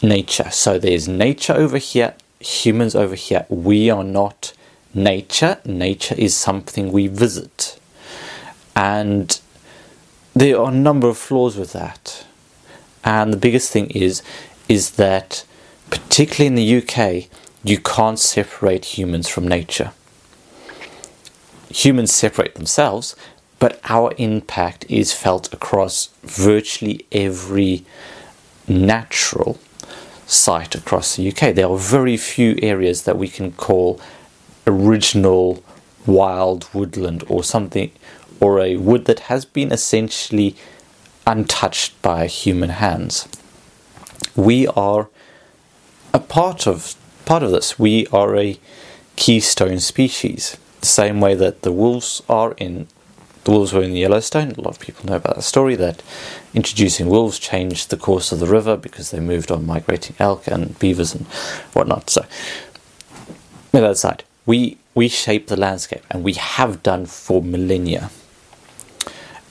nature. 0.01 0.50
So 0.51 0.77
there's 0.77 1.08
nature 1.08 1.54
over 1.54 1.77
here, 1.77 2.13
humans 2.39 2.96
over 2.96 3.16
here. 3.16 3.46
We 3.50 3.89
are 3.89 4.04
not 4.04 4.54
nature. 4.94 5.60
Nature 5.66 6.16
is 6.18 6.36
something 6.36 6.92
we 6.92 7.08
visit. 7.08 7.80
And 8.75 9.39
there 10.36 10.60
are 10.60 10.70
a 10.70 10.75
number 10.75 11.10
of 11.10 11.18
flaws 11.18 11.58
with 11.58 11.74
that. 11.74 12.25
And 13.04 13.34
the 13.34 13.38
biggest 13.38 13.72
thing 13.72 13.89
is 13.92 14.22
is 14.68 14.92
that 14.92 15.46
particularly 15.89 16.48
in 16.48 16.56
the 16.56 16.77
UK, 16.77 17.30
you 17.63 17.80
can't 17.80 18.20
separate 18.20 18.98
humans 18.98 19.27
from 19.27 19.48
nature. 19.48 19.92
Humans 21.77 22.12
separate 22.12 22.55
themselves, 22.55 23.15
but 23.60 23.79
our 23.84 24.12
impact 24.17 24.84
is 24.89 25.13
felt 25.13 25.53
across 25.53 26.10
virtually 26.24 27.05
every 27.12 27.86
natural 28.67 29.60
site 30.25 30.74
across 30.74 31.15
the 31.15 31.29
UK. 31.29 31.53
There 31.53 31.69
are 31.69 31.77
very 31.77 32.17
few 32.17 32.57
areas 32.63 33.03
that 33.03 33.15
we 33.15 33.27
can 33.27 33.51
call 33.51 34.01
original 34.65 35.63
wild 36.07 36.67
woodland 36.74 37.24
or 37.27 37.43
something, 37.43 37.91
or 38.41 38.60
a 38.60 38.77
wood 38.77 39.05
that 39.05 39.29
has 39.31 39.46
been 39.46 39.72
essentially 39.72 40.55
untouched 41.27 42.01
by 42.01 42.25
human 42.25 42.69
hands. 42.69 43.27
We 44.36 44.65
are 44.65 45.10
a 46.12 46.19
part 46.19 46.65
of 46.65 46.96
part 47.25 47.43
of 47.43 47.51
this. 47.51 47.77
We 47.77 48.07
are 48.07 48.36
a 48.36 48.60
keystone 49.15 49.79
species, 49.79 50.57
the 50.81 50.88
same 50.88 51.19
way 51.22 51.36
that 51.36 51.62
the 51.62 51.72
wolves 51.72 52.22
are 52.29 52.53
in 52.53 52.88
the 53.48 53.51
wolves 53.51 53.72
were 53.72 53.81
in 53.81 53.93
the 53.93 54.00
Yellowstone. 54.00 54.51
A 54.51 54.62
lot 54.62 54.75
of 54.75 54.79
people 54.81 55.05
know 55.05 55.15
about 55.15 55.38
that 55.38 55.41
story 55.41 55.77
that 55.77 56.03
introducing 56.53 57.07
wolves 57.07 57.39
changed 57.39 57.89
the 57.89 57.96
course 57.96 58.34
of 58.34 58.39
the 58.39 58.46
river 58.46 58.75
because 58.75 59.12
they 59.12 59.22
moved 59.22 59.51
on 59.51 59.65
migrating 59.65 60.17
elk 60.19 60.48
and 60.48 60.77
beavers 60.79 61.15
and 61.15 61.25
whatnot. 61.72 62.10
So, 62.10 62.25
with 63.72 63.84
that 63.84 63.91
aside, 63.91 64.25
we, 64.46 64.77
we 64.96 65.07
shape 65.07 65.48
the 65.48 65.55
landscape 65.55 66.03
and 66.12 66.25
we 66.25 66.34
have 66.34 66.84
done 66.84 67.05
for 67.05 67.41
millennia. 67.41 68.10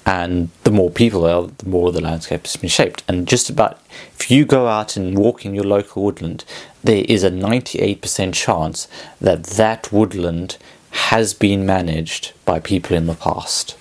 And 0.05 0.51
the 0.65 0.71
more 0.71 0.91
people 0.91 1.25
are, 1.25 1.47
the 1.47 1.69
more 1.69 1.91
the 1.91 2.03
landscape 2.03 2.43
has 2.43 2.57
been 2.57 2.69
shaped. 2.69 3.03
And 3.09 3.27
just 3.27 3.49
about, 3.49 3.81
if 4.19 4.31
you 4.31 4.45
go 4.45 4.69
out 4.69 4.97
and 4.99 5.17
walk 5.17 5.47
in 5.47 5.55
your 5.55 5.65
local 5.65 6.05
woodland, 6.05 6.45
there 6.85 7.05
is 7.09 7.25
a 7.25 7.31
98% 7.31 8.35
chance 8.35 8.89
that 9.23 9.45
that 9.45 9.91
woodland 9.91 10.59
has 10.97 11.35
been 11.35 11.67
managed 11.67 12.33
by 12.45 12.59
people 12.59 12.97
in 12.97 13.07
the 13.07 13.15
past 13.15 13.77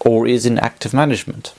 or 0.00 0.26
is 0.26 0.44
in 0.44 0.58
active 0.58 0.92
management. 0.92 1.54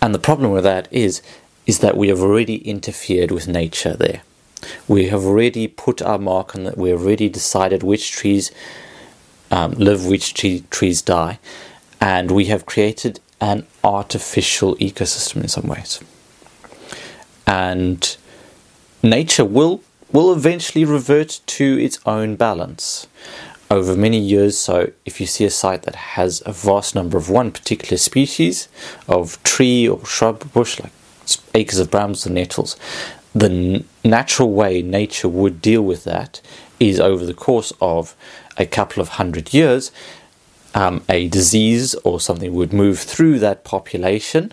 And 0.00 0.14
the 0.14 0.18
problem 0.20 0.52
with 0.52 0.64
that 0.64 0.88
is 0.92 1.22
is 1.66 1.78
that 1.78 1.96
we 1.96 2.08
have 2.08 2.20
already 2.20 2.56
interfered 2.68 3.30
with 3.30 3.46
nature 3.46 3.94
there. 3.94 4.22
We 4.88 5.06
have 5.08 5.24
already 5.24 5.68
put 5.68 6.02
our 6.02 6.18
mark 6.18 6.56
on 6.56 6.64
that. 6.64 6.76
We 6.76 6.90
have 6.90 7.02
already 7.02 7.28
decided 7.28 7.82
which 7.82 8.10
trees 8.10 8.50
um, 9.50 9.72
live, 9.72 10.06
which 10.06 10.34
tree, 10.34 10.64
trees 10.70 11.02
die, 11.02 11.38
and 12.00 12.30
we 12.30 12.46
have 12.46 12.66
created 12.66 13.20
an 13.40 13.66
artificial 13.84 14.74
ecosystem 14.76 15.42
in 15.42 15.48
some 15.48 15.68
ways. 15.68 16.00
And 17.46 18.16
nature 19.02 19.44
will 19.44 19.82
will 20.12 20.32
eventually 20.32 20.84
revert 20.84 21.40
to 21.46 21.78
its 21.80 21.98
own 22.06 22.36
balance 22.36 23.06
over 23.70 23.96
many 23.96 24.18
years. 24.18 24.58
So, 24.58 24.92
if 25.04 25.20
you 25.20 25.26
see 25.26 25.44
a 25.44 25.50
site 25.50 25.82
that 25.82 25.96
has 25.96 26.42
a 26.44 26.52
vast 26.52 26.94
number 26.94 27.16
of 27.16 27.30
one 27.30 27.50
particular 27.50 27.96
species 27.96 28.68
of 29.08 29.42
tree 29.42 29.88
or 29.88 30.04
shrub 30.04 30.52
bush, 30.52 30.78
like 30.78 30.92
acres 31.54 31.78
of 31.78 31.90
brambles 31.90 32.26
and 32.26 32.34
nettles, 32.34 32.76
the 33.34 33.50
n- 33.50 33.84
natural 34.04 34.52
way 34.52 34.82
nature 34.82 35.28
would 35.28 35.62
deal 35.62 35.82
with 35.82 36.04
that 36.04 36.40
is 36.78 37.00
over 37.00 37.24
the 37.24 37.34
course 37.34 37.72
of 37.80 38.14
a 38.58 38.66
couple 38.66 39.00
of 39.00 39.10
hundred 39.10 39.54
years, 39.54 39.90
um, 40.74 41.02
a 41.08 41.28
disease 41.28 41.94
or 41.96 42.20
something 42.20 42.52
would 42.52 42.72
move 42.72 42.98
through 42.98 43.38
that 43.38 43.64
population 43.64 44.52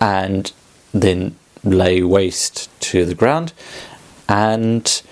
and 0.00 0.52
then 0.92 1.34
lay 1.64 2.02
waste 2.02 2.68
to 2.80 3.04
the 3.04 3.14
ground 3.14 3.52
and 4.28 5.02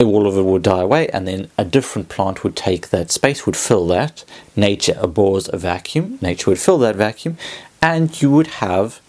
all 0.00 0.26
of 0.26 0.36
it 0.36 0.42
would 0.42 0.62
die 0.62 0.80
away, 0.80 1.06
and 1.08 1.28
then 1.28 1.48
a 1.56 1.64
different 1.64 2.08
plant 2.08 2.42
would 2.42 2.56
take 2.56 2.88
that 2.88 3.10
space, 3.12 3.46
would 3.46 3.56
fill 3.56 3.86
that. 3.86 4.24
Nature 4.56 4.96
abhors 5.00 5.48
a 5.52 5.56
vacuum, 5.56 6.18
nature 6.20 6.50
would 6.50 6.58
fill 6.58 6.78
that 6.78 6.96
vacuum, 6.96 7.36
and 7.80 8.20
you 8.20 8.28
would 8.30 8.48
have 8.48 9.00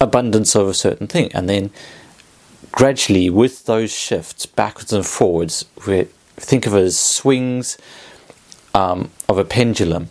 abundance 0.00 0.54
of 0.54 0.68
a 0.68 0.74
certain 0.74 1.06
thing. 1.06 1.30
And 1.34 1.48
then 1.48 1.70
gradually, 2.72 3.28
with 3.28 3.66
those 3.66 3.92
shifts 3.92 4.46
backwards 4.46 4.92
and 4.92 5.04
forwards, 5.04 5.66
we 5.86 6.08
think 6.36 6.66
of 6.66 6.74
it 6.74 6.80
as 6.80 6.98
swings 6.98 7.76
um, 8.74 9.10
of 9.28 9.36
a 9.38 9.44
pendulum. 9.44 10.08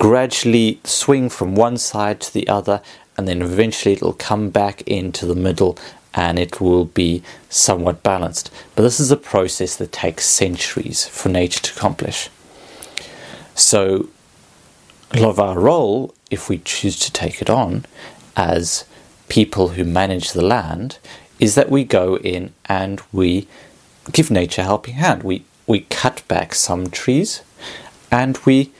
gradually 0.00 0.80
swing 0.82 1.28
from 1.28 1.54
one 1.54 1.76
side 1.76 2.18
to 2.22 2.32
the 2.32 2.48
other, 2.48 2.80
and 3.18 3.28
then 3.28 3.42
eventually 3.42 3.92
it'll 3.92 4.14
come 4.14 4.48
back 4.48 4.80
into 4.86 5.26
the 5.26 5.34
middle 5.34 5.78
and 6.14 6.38
it 6.38 6.60
will 6.60 6.86
be 6.86 7.22
somewhat 7.48 8.02
balanced. 8.02 8.50
But 8.74 8.82
this 8.82 9.00
is 9.00 9.10
a 9.10 9.16
process 9.16 9.76
that 9.76 9.92
takes 9.92 10.24
centuries 10.26 11.06
for 11.06 11.28
nature 11.28 11.60
to 11.60 11.76
accomplish. 11.76 12.28
So, 13.54 14.08
a 15.12 15.20
lot 15.20 15.30
of 15.30 15.40
our 15.40 15.58
role, 15.58 16.14
if 16.30 16.48
we 16.48 16.58
choose 16.58 16.98
to 17.00 17.12
take 17.12 17.42
it 17.42 17.50
on 17.50 17.84
as 18.36 18.84
people 19.28 19.70
who 19.70 19.84
manage 19.84 20.32
the 20.32 20.44
land, 20.44 20.98
is 21.38 21.54
that 21.54 21.70
we 21.70 21.84
go 21.84 22.16
in 22.18 22.52
and 22.66 23.00
we 23.12 23.48
give 24.12 24.30
nature 24.30 24.62
a 24.62 24.64
helping 24.64 24.94
hand. 24.94 25.22
We 25.22 25.44
we 25.66 25.80
cut 25.82 26.22
back 26.26 26.54
some 26.54 26.90
trees, 26.90 27.42
and 28.10 28.38
we 28.44 28.72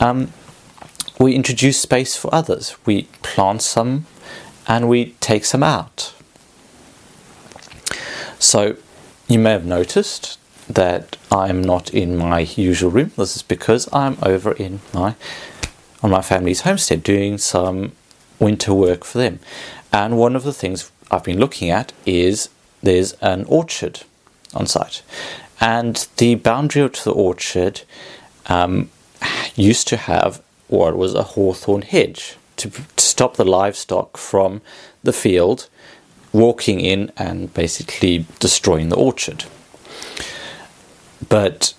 um, 0.00 0.32
we 1.18 1.34
introduce 1.34 1.80
space 1.80 2.16
for 2.16 2.34
others. 2.34 2.76
We 2.84 3.04
plant 3.22 3.62
some, 3.62 4.06
and 4.66 4.88
we 4.88 5.14
take 5.20 5.44
some 5.44 5.62
out. 5.62 6.12
So, 8.38 8.76
you 9.28 9.38
may 9.38 9.52
have 9.52 9.64
noticed 9.64 10.38
that 10.68 11.16
I'm 11.30 11.62
not 11.62 11.92
in 11.92 12.16
my 12.16 12.40
usual 12.40 12.90
room. 12.90 13.12
This 13.16 13.36
is 13.36 13.42
because 13.42 13.88
I'm 13.92 14.16
over 14.22 14.52
in 14.52 14.80
my 14.92 15.14
on 16.02 16.10
my 16.10 16.20
family's 16.20 16.62
homestead 16.62 17.02
doing 17.02 17.38
some 17.38 17.92
winter 18.38 18.74
work 18.74 19.04
for 19.04 19.18
them. 19.18 19.40
And 19.92 20.18
one 20.18 20.36
of 20.36 20.42
the 20.42 20.52
things 20.52 20.90
I've 21.10 21.24
been 21.24 21.38
looking 21.38 21.70
at 21.70 21.92
is 22.04 22.50
there's 22.82 23.12
an 23.14 23.44
orchard 23.44 24.02
on 24.54 24.66
site. 24.66 25.02
And 25.60 26.06
the 26.18 26.34
boundary 26.34 26.90
to 26.90 27.04
the 27.04 27.12
orchard 27.12 27.82
um, 28.46 28.90
used 29.54 29.88
to 29.88 29.96
have 29.96 30.42
what 30.68 30.96
was 30.96 31.14
a 31.14 31.22
hawthorn 31.22 31.82
hedge 31.82 32.36
to, 32.56 32.70
to 32.70 33.04
stop 33.04 33.36
the 33.36 33.44
livestock 33.44 34.16
from 34.16 34.60
the 35.02 35.12
field 35.12 35.68
walking 36.34 36.80
in 36.80 37.10
and 37.16 37.54
basically 37.54 38.26
destroying 38.40 38.90
the 38.90 38.96
orchard. 38.96 39.44
But 41.26 41.72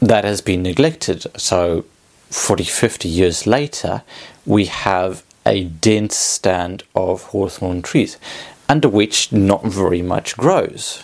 that 0.00 0.24
has 0.24 0.40
been 0.40 0.62
neglected. 0.62 1.26
So 1.36 1.84
40, 2.30 2.64
50 2.64 3.08
years 3.08 3.46
later, 3.46 4.02
we 4.46 4.64
have 4.66 5.22
a 5.44 5.64
dense 5.64 6.16
stand 6.16 6.84
of 6.94 7.24
hawthorn 7.24 7.82
trees, 7.82 8.16
under 8.68 8.88
which 8.88 9.32
not 9.32 9.64
very 9.64 10.00
much 10.00 10.36
grows. 10.36 11.02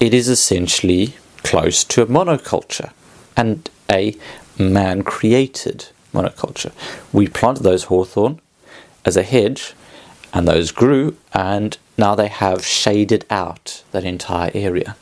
It 0.00 0.14
is 0.14 0.28
essentially 0.28 1.14
close 1.42 1.84
to 1.84 2.02
a 2.02 2.06
monoculture 2.06 2.92
and 3.36 3.68
a 3.90 4.16
man 4.58 5.02
created 5.02 5.88
monoculture. 6.14 6.72
We 7.12 7.28
planted 7.28 7.62
those 7.62 7.84
hawthorn 7.84 8.40
as 9.04 9.16
a 9.16 9.22
hedge, 9.22 9.74
and 10.34 10.48
those 10.48 10.72
grew, 10.72 11.16
and 11.32 11.78
now 11.96 12.16
they 12.16 12.26
have 12.26 12.66
shaded 12.66 13.24
out 13.30 13.84
that 13.92 14.04
entire 14.04 14.50
area. 14.52 14.96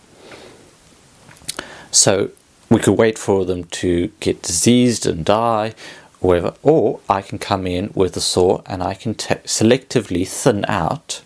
So 1.91 2.31
we 2.69 2.79
could 2.79 2.99
wait 2.99 3.19
for 3.19 3.45
them 3.47 3.65
to 3.65 4.13
get 4.21 4.43
diseased 4.43 5.07
and 5.07 5.25
die, 5.25 5.75
or 6.21 6.29
whatever, 6.29 6.55
or 6.63 7.01
I 7.09 7.23
can 7.23 7.39
come 7.39 7.67
in 7.67 7.91
with 7.95 8.17
a 8.17 8.21
saw 8.21 8.63
and 8.67 8.83
I 8.83 8.95
can 8.95 9.15
selectively 9.15 10.29
thin 10.29 10.65
out 10.69 11.23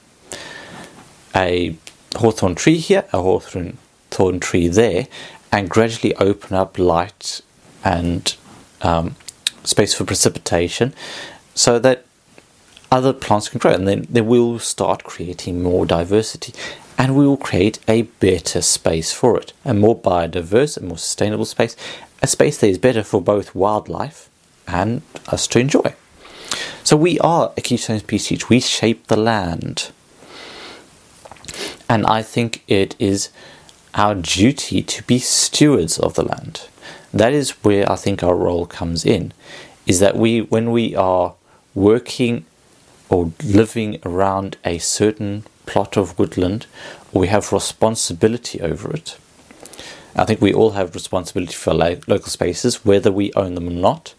a 1.34 1.76
hawthorn 2.16 2.54
tree 2.54 2.78
here, 2.78 3.04
a 3.12 3.20
hawthorn 3.20 3.76
thorn 4.10 4.40
tree 4.40 4.68
there, 4.68 5.08
and 5.52 5.68
gradually 5.68 6.14
open 6.14 6.56
up 6.56 6.78
light 6.78 7.42
and 7.84 8.36
um, 8.82 9.16
space 9.64 9.94
for 9.94 10.04
precipitation 10.04 10.94
so 11.54 11.78
that 11.78 12.05
other 12.96 13.12
plants 13.12 13.48
can 13.48 13.58
grow 13.58 13.72
and 13.72 13.86
then, 13.86 14.06
then 14.08 14.26
we'll 14.26 14.58
start 14.58 15.04
creating 15.04 15.62
more 15.62 15.84
diversity 15.86 16.52
and 16.98 17.14
we 17.14 17.26
will 17.26 17.36
create 17.36 17.78
a 17.86 18.02
better 18.26 18.62
space 18.62 19.12
for 19.12 19.38
it 19.38 19.52
a 19.64 19.74
more 19.74 19.98
biodiverse 19.98 20.76
and 20.76 20.88
more 20.88 20.98
sustainable 20.98 21.44
space 21.44 21.76
a 22.22 22.26
space 22.26 22.58
that 22.58 22.68
is 22.68 22.78
better 22.78 23.02
for 23.02 23.20
both 23.20 23.54
wildlife 23.54 24.28
and 24.66 25.02
us 25.28 25.46
to 25.48 25.60
enjoy. 25.60 25.94
So 26.82 26.96
we 26.96 27.18
are 27.20 27.52
a 27.56 27.60
keystone 27.60 27.98
species. 28.00 28.48
We 28.48 28.60
shape 28.60 29.06
the 29.06 29.16
land. 29.16 29.90
And 31.88 32.04
i 32.06 32.22
think 32.22 32.64
it 32.66 32.96
is 32.98 33.28
our 33.94 34.14
duty 34.14 34.82
to 34.82 35.02
be 35.04 35.18
stewards 35.18 35.98
of 35.98 36.14
the 36.14 36.24
land. 36.24 36.68
That 37.12 37.32
is 37.32 37.50
where 37.64 37.90
i 37.90 37.96
think 37.96 38.22
our 38.22 38.36
role 38.36 38.66
comes 38.66 39.04
in 39.04 39.32
is 39.86 40.00
that 40.00 40.16
we 40.16 40.42
when 40.42 40.70
we 40.70 40.96
are 40.96 41.34
working 41.74 42.44
or 43.08 43.32
living 43.44 43.98
around 44.04 44.56
a 44.64 44.78
certain 44.78 45.44
plot 45.66 45.96
of 45.96 46.18
woodland, 46.18 46.66
we 47.12 47.28
have 47.28 47.52
responsibility 47.52 48.60
over 48.60 48.92
it. 48.92 49.16
I 50.14 50.24
think 50.24 50.40
we 50.40 50.54
all 50.54 50.70
have 50.70 50.94
responsibility 50.94 51.52
for 51.52 51.74
lo- 51.74 52.00
local 52.06 52.28
spaces, 52.28 52.84
whether 52.84 53.12
we 53.12 53.32
own 53.34 53.54
them 53.54 53.68
or 53.68 53.72
not. 53.72 54.14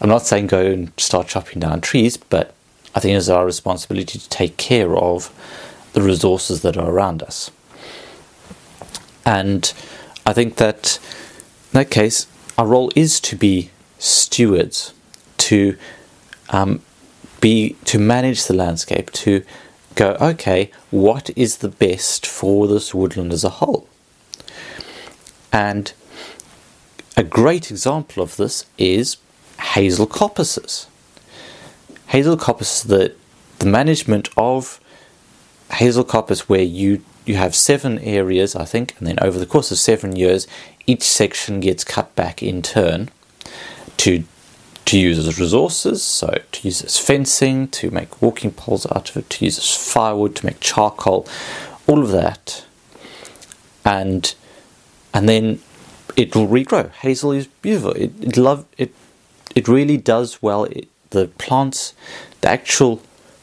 I'm 0.00 0.08
not 0.08 0.26
saying 0.26 0.46
go 0.48 0.64
and 0.64 0.92
start 0.96 1.28
chopping 1.28 1.60
down 1.60 1.80
trees, 1.80 2.16
but 2.16 2.54
I 2.94 3.00
think 3.00 3.16
it's 3.16 3.28
our 3.28 3.44
responsibility 3.44 4.18
to 4.18 4.28
take 4.28 4.56
care 4.56 4.96
of 4.96 5.32
the 5.92 6.02
resources 6.02 6.62
that 6.62 6.76
are 6.76 6.90
around 6.90 7.22
us. 7.22 7.50
And 9.26 9.72
I 10.26 10.32
think 10.32 10.56
that 10.56 10.98
in 11.72 11.80
that 11.80 11.90
case, 11.90 12.26
our 12.56 12.66
role 12.66 12.90
is 12.94 13.20
to 13.20 13.36
be 13.36 13.70
stewards, 13.98 14.94
to 15.38 15.76
um, 16.50 16.82
be 17.44 17.76
to 17.84 17.98
manage 17.98 18.46
the 18.46 18.54
landscape, 18.54 19.12
to 19.12 19.44
go, 19.96 20.16
okay, 20.18 20.70
what 20.90 21.28
is 21.36 21.58
the 21.58 21.68
best 21.68 22.24
for 22.26 22.66
this 22.66 22.94
woodland 22.94 23.34
as 23.34 23.44
a 23.44 23.50
whole? 23.60 23.86
And 25.52 25.92
a 27.18 27.22
great 27.22 27.70
example 27.70 28.22
of 28.22 28.38
this 28.38 28.64
is 28.78 29.18
hazel 29.60 30.06
coppices. 30.06 30.86
Hazel 32.06 32.38
coppices, 32.38 32.84
the, 32.84 33.14
the 33.58 33.66
management 33.66 34.30
of 34.38 34.80
hazel 35.70 36.02
coppice, 36.02 36.48
where 36.48 36.62
you, 36.62 37.04
you 37.26 37.34
have 37.34 37.54
seven 37.54 37.98
areas, 37.98 38.56
I 38.56 38.64
think, 38.64 38.94
and 38.96 39.06
then 39.06 39.18
over 39.20 39.38
the 39.38 39.44
course 39.44 39.70
of 39.70 39.76
seven 39.76 40.16
years, 40.16 40.46
each 40.86 41.02
section 41.02 41.60
gets 41.60 41.84
cut 41.84 42.16
back 42.16 42.42
in 42.42 42.62
turn 42.62 43.10
to 43.98 44.24
to 44.86 44.98
use 44.98 45.18
as 45.18 45.38
resources, 45.38 46.02
so 46.02 46.38
to 46.52 46.68
use 46.68 46.82
as 46.82 46.98
fencing, 46.98 47.68
to 47.68 47.90
make 47.90 48.20
walking 48.20 48.50
poles 48.50 48.86
out 48.86 49.10
of 49.10 49.16
it, 49.16 49.30
to 49.30 49.44
use 49.44 49.58
as 49.58 49.74
firewood, 49.74 50.36
to 50.36 50.46
make 50.46 50.60
charcoal, 50.60 51.26
all 51.86 52.02
of 52.02 52.10
that. 52.10 52.64
And 53.84 54.34
and 55.12 55.28
then 55.28 55.60
it 56.16 56.34
will 56.34 56.48
regrow. 56.48 56.90
Hazel 56.90 57.32
is 57.32 57.46
beautiful. 57.46 57.92
It, 57.92 58.12
it 58.20 58.36
love 58.36 58.66
it. 58.76 58.94
It 59.54 59.68
really 59.68 59.96
does 59.96 60.42
well. 60.42 60.64
It, 60.64 60.88
the 61.10 61.28
plants, 61.38 61.94
the 62.40 62.48
actual 62.50 62.96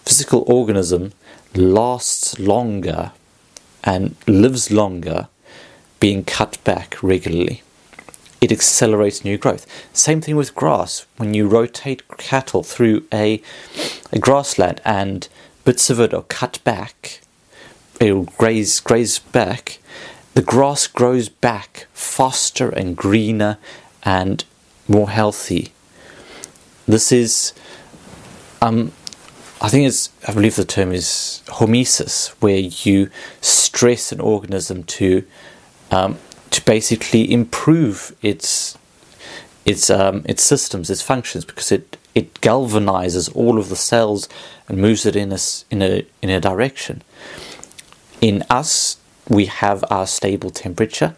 physical 0.06 0.44
organism, 0.48 1.14
lasts 1.56 2.38
longer 2.40 3.12
and 3.84 4.16
lives 4.28 4.72
longer, 4.72 5.28
being 6.00 6.24
cut 6.24 6.62
back 6.64 7.02
regularly 7.02 7.64
it 8.42 8.52
accelerates 8.52 9.24
new 9.24 9.38
growth. 9.38 9.68
Same 9.94 10.20
thing 10.20 10.36
with 10.36 10.56
grass. 10.56 11.06
When 11.18 11.36
you 11.36 11.48
rotate 11.48 12.08
cattle 12.18 12.64
through 12.64 13.06
a, 13.14 13.42
a 14.12 14.20
grassland 14.20 14.82
and 14.84 15.28
bits 15.64 15.92
of 15.92 16.00
it 16.00 16.14
are 16.14 16.24
cut 16.24 16.60
back, 16.64 17.22
it'll 18.00 18.24
graze 18.24 18.80
graze 18.80 19.20
back. 19.20 19.78
The 20.34 20.42
grass 20.42 20.88
grows 20.88 21.30
back 21.30 21.88
faster 21.94 22.70
and 22.70 22.98
greener 22.98 23.58
and 24.04 24.44
more 24.88 25.10
healthy. 25.10 25.72
This 26.88 27.12
is, 27.12 27.54
um, 28.62 28.92
I 29.62 29.70
think 29.70 29.88
it's, 29.88 30.10
I 30.28 30.34
believe 30.34 30.56
the 30.56 30.66
term 30.66 30.92
is 30.92 31.44
hormesis, 31.48 32.30
where 32.40 32.58
you 32.58 33.12
stress 33.40 34.12
an 34.12 34.20
organism 34.20 34.84
to 34.84 35.24
um, 35.92 36.18
basically 36.62 37.32
improve 37.32 38.16
its 38.22 38.78
its 39.66 39.90
um, 39.90 40.24
its 40.26 40.44
systems, 40.44 40.90
its 40.90 41.02
functions, 41.02 41.46
because 41.46 41.72
it 41.72 41.98
it 42.14 42.34
galvanizes 42.42 43.34
all 43.36 43.58
of 43.58 43.70
the 43.70 43.76
cells 43.76 44.28
and 44.68 44.78
moves 44.78 45.06
it 45.06 45.16
in 45.16 45.32
a 45.32 45.40
in 45.70 45.82
a 45.82 46.06
in 46.22 46.30
a 46.30 46.40
direction. 46.40 47.02
In 48.22 48.44
us, 48.50 48.98
we 49.28 49.46
have 49.46 49.84
our 49.90 50.08
stable 50.08 50.50
temperature. 50.50 51.16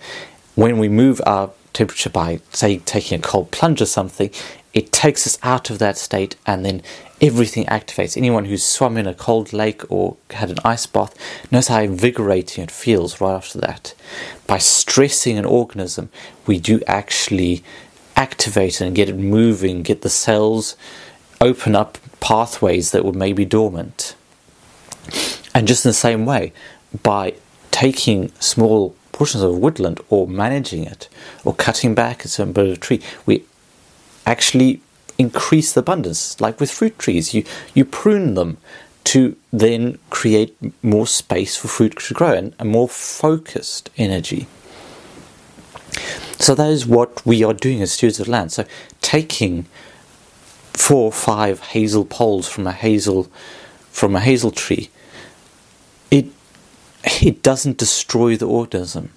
When 0.55 0.77
we 0.77 0.87
move 0.87 1.21
our 1.25 1.51
temperature 1.73 2.09
by, 2.09 2.39
say, 2.51 2.77
taking 2.77 3.19
a 3.19 3.21
cold 3.21 3.51
plunge 3.51 3.81
or 3.81 3.87
something, 3.87 4.29
it 4.73 4.91
takes 4.91 5.27
us 5.27 5.37
out 5.43 5.69
of 5.69 5.79
that 5.79 5.97
state 5.97 6.35
and 6.45 6.65
then 6.65 6.81
everything 7.21 7.65
activates. 7.65 8.17
Anyone 8.17 8.45
who's 8.45 8.63
swum 8.65 8.97
in 8.97 9.05
a 9.05 9.13
cold 9.13 9.53
lake 9.53 9.89
or 9.89 10.17
had 10.31 10.49
an 10.49 10.57
ice 10.65 10.87
bath 10.87 11.15
knows 11.51 11.67
how 11.67 11.81
invigorating 11.81 12.63
it 12.63 12.71
feels 12.71 13.21
right 13.21 13.35
after 13.35 13.59
that. 13.59 13.93
By 14.47 14.57
stressing 14.57 15.37
an 15.37 15.45
organism, 15.45 16.09
we 16.47 16.59
do 16.59 16.81
actually 16.87 17.63
activate 18.15 18.81
and 18.81 18.95
get 18.95 19.09
it 19.09 19.17
moving, 19.17 19.83
get 19.83 20.01
the 20.01 20.09
cells 20.09 20.75
open 21.39 21.75
up 21.75 21.97
pathways 22.19 22.91
that 22.91 23.05
were 23.05 23.13
maybe 23.13 23.45
dormant. 23.45 24.15
And 25.53 25.67
just 25.67 25.85
in 25.85 25.89
the 25.89 25.93
same 25.93 26.25
way, 26.25 26.51
by 27.03 27.35
taking 27.69 28.31
small 28.39 28.95
portions 29.11 29.43
of 29.43 29.57
woodland 29.57 29.99
or 30.09 30.27
managing 30.27 30.83
it 30.83 31.09
or 31.43 31.53
cutting 31.53 31.93
back 31.93 32.25
a 32.25 32.27
certain 32.27 32.53
bit 32.53 32.67
of 32.67 32.73
a 32.73 32.77
tree, 32.77 33.01
we 33.25 33.43
actually 34.25 34.81
increase 35.17 35.73
the 35.73 35.81
abundance. 35.81 36.39
Like 36.41 36.59
with 36.59 36.71
fruit 36.71 36.97
trees, 36.97 37.33
you, 37.33 37.43
you 37.73 37.85
prune 37.85 38.33
them 38.35 38.57
to 39.05 39.35
then 39.51 39.99
create 40.09 40.55
more 40.83 41.07
space 41.07 41.55
for 41.57 41.67
fruit 41.67 41.97
to 41.99 42.13
grow 42.13 42.33
and 42.33 42.55
a 42.59 42.65
more 42.65 42.87
focused 42.87 43.89
energy. 43.97 44.47
So 46.39 46.55
that 46.55 46.69
is 46.69 46.85
what 46.85 47.25
we 47.25 47.43
are 47.43 47.53
doing 47.53 47.81
as 47.81 47.91
stewards 47.91 48.19
of 48.19 48.27
land. 48.27 48.51
So 48.51 48.65
taking 49.01 49.65
four 50.73 51.05
or 51.05 51.11
five 51.11 51.59
hazel 51.59 52.05
poles 52.05 52.47
from 52.47 52.67
a 52.67 52.71
hazel 52.71 53.29
from 53.91 54.15
a 54.15 54.19
hazel 54.19 54.51
tree, 54.51 54.89
it 56.09 56.25
it 57.21 57.43
doesn't 57.43 57.77
destroy 57.77 58.35
the 58.35 58.47
organism. 58.47 59.11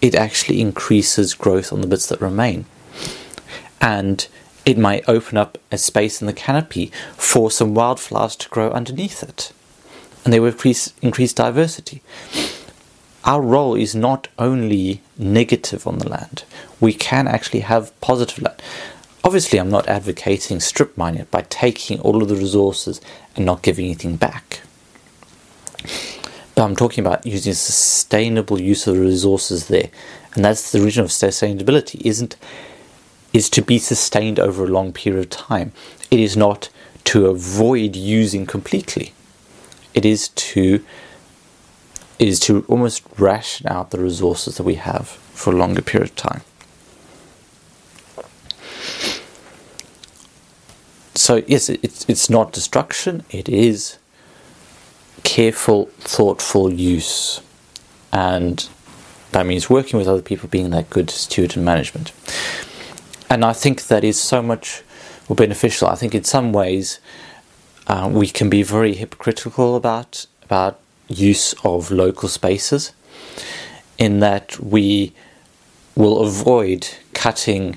It 0.00 0.14
actually 0.14 0.60
increases 0.60 1.34
growth 1.34 1.72
on 1.72 1.80
the 1.80 1.86
bits 1.86 2.06
that 2.06 2.20
remain. 2.20 2.64
And 3.80 4.26
it 4.64 4.78
might 4.78 5.08
open 5.08 5.36
up 5.36 5.58
a 5.70 5.78
space 5.78 6.20
in 6.20 6.26
the 6.26 6.32
canopy 6.32 6.90
for 7.16 7.50
some 7.50 7.74
wildflowers 7.74 8.36
to 8.36 8.48
grow 8.48 8.70
underneath 8.70 9.22
it. 9.22 9.52
And 10.24 10.32
they 10.32 10.40
will 10.40 10.48
increase, 10.48 10.92
increase 11.02 11.32
diversity. 11.32 12.02
Our 13.24 13.40
role 13.40 13.74
is 13.74 13.94
not 13.94 14.28
only 14.38 15.00
negative 15.18 15.86
on 15.86 15.98
the 15.98 16.08
land, 16.08 16.44
we 16.80 16.92
can 16.92 17.26
actually 17.26 17.60
have 17.60 17.98
positive 18.00 18.42
land. 18.42 18.62
Obviously, 19.22 19.58
I'm 19.58 19.70
not 19.70 19.88
advocating 19.88 20.60
strip 20.60 20.96
mining 20.98 21.26
by 21.30 21.42
taking 21.48 22.00
all 22.00 22.22
of 22.22 22.28
the 22.28 22.36
resources 22.36 23.00
and 23.34 23.46
not 23.46 23.62
giving 23.62 23.86
anything 23.86 24.16
back. 24.16 24.60
But 26.54 26.64
I'm 26.64 26.76
talking 26.76 27.04
about 27.04 27.26
using 27.26 27.54
sustainable 27.54 28.60
use 28.60 28.86
of 28.86 28.96
the 28.96 29.00
resources 29.00 29.68
there. 29.68 29.88
And 30.34 30.44
that's 30.44 30.72
the 30.72 30.80
reason 30.80 31.04
of 31.04 31.10
sustainability, 31.10 32.00
isn't 32.02 32.36
is 33.34 33.50
to 33.50 33.60
be 33.60 33.78
sustained 33.78 34.38
over 34.38 34.64
a 34.64 34.68
long 34.68 34.92
period 34.92 35.24
of 35.24 35.28
time. 35.28 35.72
It 36.10 36.20
is 36.20 36.36
not 36.36 36.70
to 37.04 37.26
avoid 37.26 37.96
using 37.96 38.46
completely. 38.46 39.12
It 39.92 40.06
is 40.06 40.28
to 40.28 40.82
it 42.18 42.28
is 42.28 42.38
to 42.40 42.64
almost 42.68 43.02
ration 43.18 43.66
out 43.66 43.90
the 43.90 43.98
resources 43.98 44.56
that 44.56 44.62
we 44.62 44.76
have 44.76 45.08
for 45.08 45.52
a 45.52 45.56
longer 45.56 45.82
period 45.82 46.10
of 46.10 46.16
time. 46.16 46.42
So 51.16 51.42
yes, 51.48 51.68
it's 51.68 52.08
it's 52.08 52.30
not 52.30 52.52
destruction. 52.52 53.24
It 53.30 53.48
is 53.48 53.98
careful, 55.24 55.86
thoughtful 55.98 56.72
use, 56.72 57.40
and 58.12 58.68
that 59.32 59.44
means 59.44 59.68
working 59.68 59.98
with 59.98 60.06
other 60.06 60.22
people, 60.22 60.48
being 60.48 60.70
that 60.70 60.88
good 60.88 61.10
steward 61.10 61.56
and 61.56 61.64
management 61.64 62.12
and 63.30 63.44
I 63.44 63.52
think 63.52 63.84
that 63.84 64.04
is 64.04 64.20
so 64.20 64.42
much 64.42 64.82
more 65.28 65.36
beneficial. 65.36 65.88
I 65.88 65.94
think 65.94 66.14
in 66.14 66.24
some 66.24 66.52
ways 66.52 67.00
uh, 67.86 68.08
we 68.12 68.28
can 68.28 68.50
be 68.50 68.62
very 68.62 68.94
hypocritical 68.94 69.76
about 69.76 70.26
about 70.42 70.78
use 71.08 71.54
of 71.64 71.90
local 71.90 72.28
spaces, 72.28 72.92
in 73.98 74.20
that 74.20 74.58
we 74.58 75.12
will 75.94 76.22
avoid 76.22 76.88
cutting, 77.14 77.76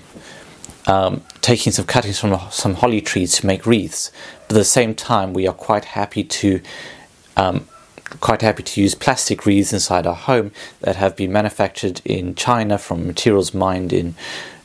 um, 0.87 1.21
taking 1.41 1.71
some 1.71 1.85
cuttings 1.85 2.19
from 2.19 2.39
some 2.51 2.75
holly 2.75 3.01
trees 3.01 3.33
to 3.33 3.45
make 3.45 3.65
wreaths, 3.65 4.11
but 4.47 4.55
at 4.55 4.59
the 4.59 4.65
same 4.65 4.93
time 4.95 5.33
we 5.33 5.47
are 5.47 5.53
quite 5.53 5.85
happy 5.85 6.23
to. 6.23 6.61
Um, 7.35 7.67
quite 8.21 8.41
happy 8.41 8.63
to 8.63 8.81
use 8.81 8.95
plastic 8.95 9.45
wreaths 9.45 9.73
inside 9.73 10.07
our 10.07 10.15
home 10.15 10.49
that 10.79 10.95
have 10.95 11.13
been 11.17 11.29
manufactured 11.29 12.01
in 12.05 12.33
China 12.35 12.77
from 12.77 13.05
materials 13.05 13.53
mined 13.53 13.91
in 13.91 14.15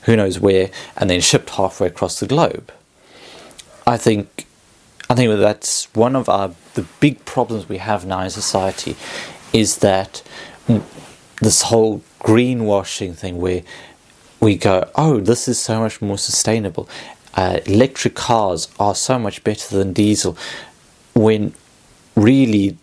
who 0.03 0.17
knows 0.17 0.41
where, 0.41 0.71
and 0.97 1.09
then 1.09 1.21
shipped 1.21 1.51
halfway 1.51 1.87
across 1.87 2.21
the 2.21 2.27
globe. 2.27 2.73
I 3.87 3.97
think, 3.97 4.47
I 5.11 5.15
think 5.15 5.38
that's 5.38 5.93
one 5.95 6.17
of 6.17 6.29
our 6.29 6.53
the 6.75 6.87
big 7.01 7.25
problems 7.25 7.69
we 7.69 7.79
have 7.79 8.07
now 8.07 8.21
in 8.21 8.31
society, 8.31 8.97
is 9.53 9.79
that 9.79 10.23
this 11.41 11.62
whole 11.62 12.03
greenwashing 12.21 13.15
thing 13.15 13.38
where 13.38 13.62
we 14.41 14.57
go, 14.57 14.88
oh, 14.95 15.21
this 15.21 15.49
is 15.49 15.61
so 15.61 15.81
much 15.81 16.01
more 16.01 16.19
sustainable. 16.19 16.88
Uh, 17.35 17.61
electric 17.67 18.15
cars 18.15 18.69
are 18.79 18.95
so 18.95 19.19
much 19.19 19.45
better 19.45 19.77
than 19.77 19.93
diesel, 19.93 20.37
when 21.15 21.53
really, 22.17 22.77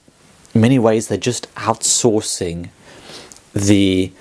many 0.54 0.80
ways, 0.80 1.08
they're 1.08 1.18
just 1.18 1.54
outsourcing 1.56 2.70
the 3.54 4.12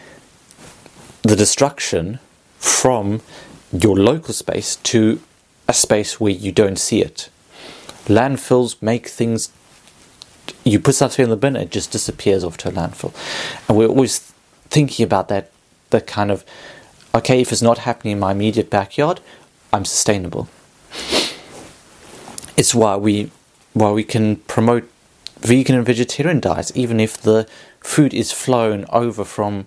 the 1.23 1.37
destruction 1.37 2.19
from 2.59 3.21
your 3.73 3.97
local 3.97 4.35
space 4.35 4.77
to 4.77 5.21
a 5.67 5.75
space 5.75 6.19
where 6.19 6.33
you 6.33 6.53
don't 6.53 6.79
see 6.79 7.03
it. 7.03 7.29
Landfills 8.07 8.81
make 8.81 9.09
things. 9.09 9.51
You 10.65 10.81
put 10.81 10.95
something 10.95 11.25
in 11.25 11.31
the 11.31 11.37
bin, 11.37 11.57
it 11.57 11.71
just 11.71 11.91
disappears 11.91 12.43
off 12.43 12.57
to 12.59 12.69
a 12.71 12.73
landfill, 12.73 13.13
and 13.69 13.77
we're 13.77 13.89
always 13.89 14.33
thinking 14.71 15.05
about 15.05 15.29
that. 15.29 15.51
That 15.91 16.07
kind 16.07 16.31
of, 16.31 16.45
okay, 17.15 17.41
if 17.41 17.51
it's 17.51 17.63
not 17.63 17.79
happening 17.79 18.13
in 18.13 18.19
my 18.19 18.33
immediate 18.33 18.69
backyard, 18.69 19.21
I'm 19.73 19.87
sustainable. 19.87 20.49
It's 22.59 22.75
why 22.75 22.97
we, 22.97 23.31
why 23.73 23.93
we 23.93 24.05
can 24.05 24.37
promote 24.37 24.87
vegan 25.41 25.77
and 25.77 25.87
vegetarian 25.87 26.41
diets, 26.41 26.73
even 26.75 27.01
if 27.01 27.17
the 27.17 27.49
food 27.81 28.13
is 28.13 28.33
flown 28.33 28.85
over 28.91 29.25
from 29.25 29.65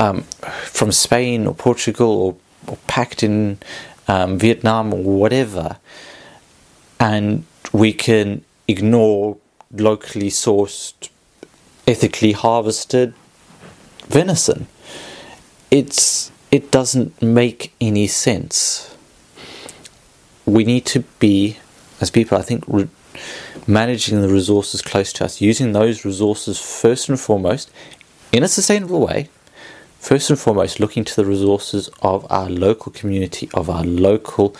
um, 0.00 0.22
from 0.64 0.90
Spain 0.90 1.46
or 1.46 1.54
Portugal 1.54 2.10
or, 2.10 2.36
or 2.66 2.76
packed 2.88 3.22
in 3.22 3.58
um, 4.08 4.38
Vietnam 4.38 4.92
or 4.92 5.02
whatever, 5.02 5.76
and 6.98 7.44
we 7.72 7.92
can 7.92 8.42
ignore 8.66 9.36
locally 9.72 10.30
sourced, 10.30 11.10
ethically 11.86 12.32
harvested 12.32 13.14
venison. 14.08 14.66
It's 15.70 16.32
it 16.50 16.72
doesn't 16.72 17.22
make 17.22 17.72
any 17.80 18.08
sense. 18.08 18.96
We 20.46 20.64
need 20.64 20.84
to 20.86 21.00
be, 21.20 21.58
as 22.00 22.10
people, 22.10 22.36
I 22.36 22.42
think, 22.42 22.64
re- 22.66 22.88
managing 23.68 24.20
the 24.20 24.28
resources 24.28 24.82
close 24.82 25.12
to 25.14 25.24
us, 25.24 25.40
using 25.40 25.72
those 25.72 26.04
resources 26.04 26.58
first 26.58 27.08
and 27.08 27.20
foremost 27.20 27.70
in 28.32 28.42
a 28.42 28.48
sustainable 28.48 29.00
way, 29.06 29.28
first 30.00 30.30
and 30.30 30.38
foremost 30.38 30.80
looking 30.80 31.04
to 31.04 31.14
the 31.14 31.24
resources 31.24 31.90
of 32.02 32.26
our 32.30 32.48
local 32.48 32.90
community, 32.90 33.48
of 33.54 33.70
our 33.70 33.84
local 33.84 34.56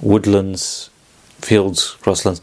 woodlands, 0.00 0.90
fields, 1.40 1.96
grasslands, 2.02 2.42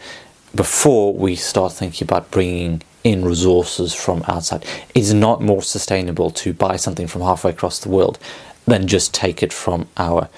before 0.55 1.13
we 1.13 1.35
start 1.35 1.73
thinking 1.73 2.05
about 2.05 2.31
bringing 2.31 2.81
in 3.03 3.23
resources 3.23 3.93
from 3.93 4.23
outside. 4.27 4.65
It's 4.95 5.11
not 5.11 5.41
more 5.41 5.61
sustainable 5.61 6.31
to 6.31 6.53
buy 6.53 6.77
something 6.77 7.07
from 7.07 7.21
halfway 7.21 7.51
across 7.51 7.79
the 7.79 7.89
world 7.89 8.17
than 8.65 8.87
just 8.87 9.13
take 9.13 9.43
it 9.43 9.53
from 9.53 9.87
our 9.97 10.29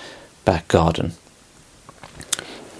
back 0.43 0.67
garden. 0.67 1.13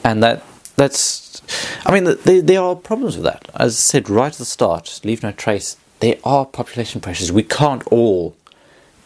And 0.04 0.24
that 0.24 0.44
that's, 0.76 1.42
I 1.86 1.92
mean, 1.94 2.16
there, 2.24 2.42
there 2.42 2.62
are 2.62 2.76
problems 2.76 3.16
with 3.16 3.26
that. 3.26 3.48
As 3.54 3.74
I 3.74 3.78
said 3.78 4.10
right 4.10 4.32
at 4.32 4.38
the 4.38 4.46
start, 4.46 5.00
leave 5.04 5.22
no 5.22 5.32
trace. 5.32 5.78
There 6.00 6.18
are 6.24 6.46
population 6.46 7.02
pressures. 7.02 7.32
We 7.32 7.44
can't 7.44 7.86
all 7.88 8.36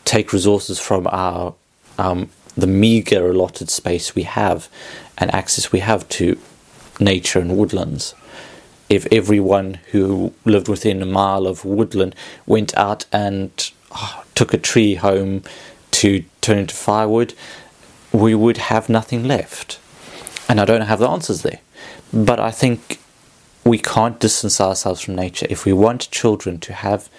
take 0.05 0.31
resources 0.31 0.79
from 0.79 1.07
our 1.07 1.53
um, 1.97 2.29
the 2.55 2.67
meager 2.67 3.29
allotted 3.29 3.69
space 3.69 4.15
we 4.15 4.23
have 4.23 4.69
and 5.17 5.33
access 5.33 5.71
we 5.71 5.79
have 5.79 6.07
to 6.09 6.39
nature 6.99 7.39
and 7.39 7.57
woodlands. 7.57 8.15
If 8.87 9.07
everyone 9.11 9.79
who 9.91 10.33
lived 10.45 10.67
within 10.67 11.01
a 11.01 11.05
mile 11.05 11.47
of 11.47 11.65
woodland 11.65 12.15
went 12.45 12.75
out 12.77 13.05
and 13.11 13.51
oh, 13.91 14.23
took 14.35 14.53
a 14.53 14.57
tree 14.57 14.95
home 14.95 15.43
to 15.91 16.23
turn 16.41 16.59
into 16.59 16.75
firewood, 16.75 17.33
we 18.11 18.35
would 18.35 18.57
have 18.57 18.87
nothing 18.87 19.27
left. 19.27 19.79
And 20.47 20.61
I 20.61 20.65
don't 20.65 20.81
have 20.81 20.99
the 20.99 21.09
answers 21.09 21.41
there. 21.41 21.59
But 22.13 22.39
I 22.39 22.51
think 22.51 22.99
we 23.65 23.79
can't 23.79 24.19
distance 24.19 24.61
ourselves 24.61 25.01
from 25.01 25.15
nature. 25.15 25.47
If 25.49 25.65
we 25.65 25.73
want 25.73 26.11
children 26.11 26.59
to 26.59 26.73
have 26.73 27.09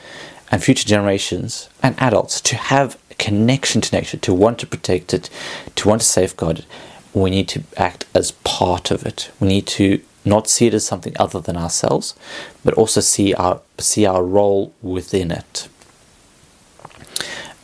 and 0.50 0.62
future 0.62 0.88
generations 0.88 1.68
and 1.82 2.00
adults 2.00 2.40
to 2.40 2.56
have 2.56 2.98
a 3.10 3.14
connection 3.14 3.80
to 3.80 3.96
nature, 3.96 4.16
to 4.16 4.34
want 4.34 4.58
to 4.60 4.66
protect 4.66 5.12
it, 5.12 5.28
to 5.74 5.88
want 5.88 6.00
to 6.00 6.06
safeguard 6.06 6.60
it, 6.60 6.66
we 7.12 7.30
need 7.30 7.48
to 7.48 7.62
act 7.76 8.04
as 8.14 8.32
part 8.32 8.90
of 8.90 9.06
it. 9.06 9.30
We 9.40 9.48
need 9.48 9.66
to 9.68 10.00
not 10.24 10.48
see 10.48 10.66
it 10.66 10.74
as 10.74 10.84
something 10.84 11.14
other 11.18 11.40
than 11.40 11.56
ourselves, 11.56 12.14
but 12.64 12.74
also 12.74 13.00
see 13.00 13.32
our 13.34 13.60
see 13.78 14.04
our 14.04 14.22
role 14.22 14.74
within 14.82 15.30
it. 15.30 15.68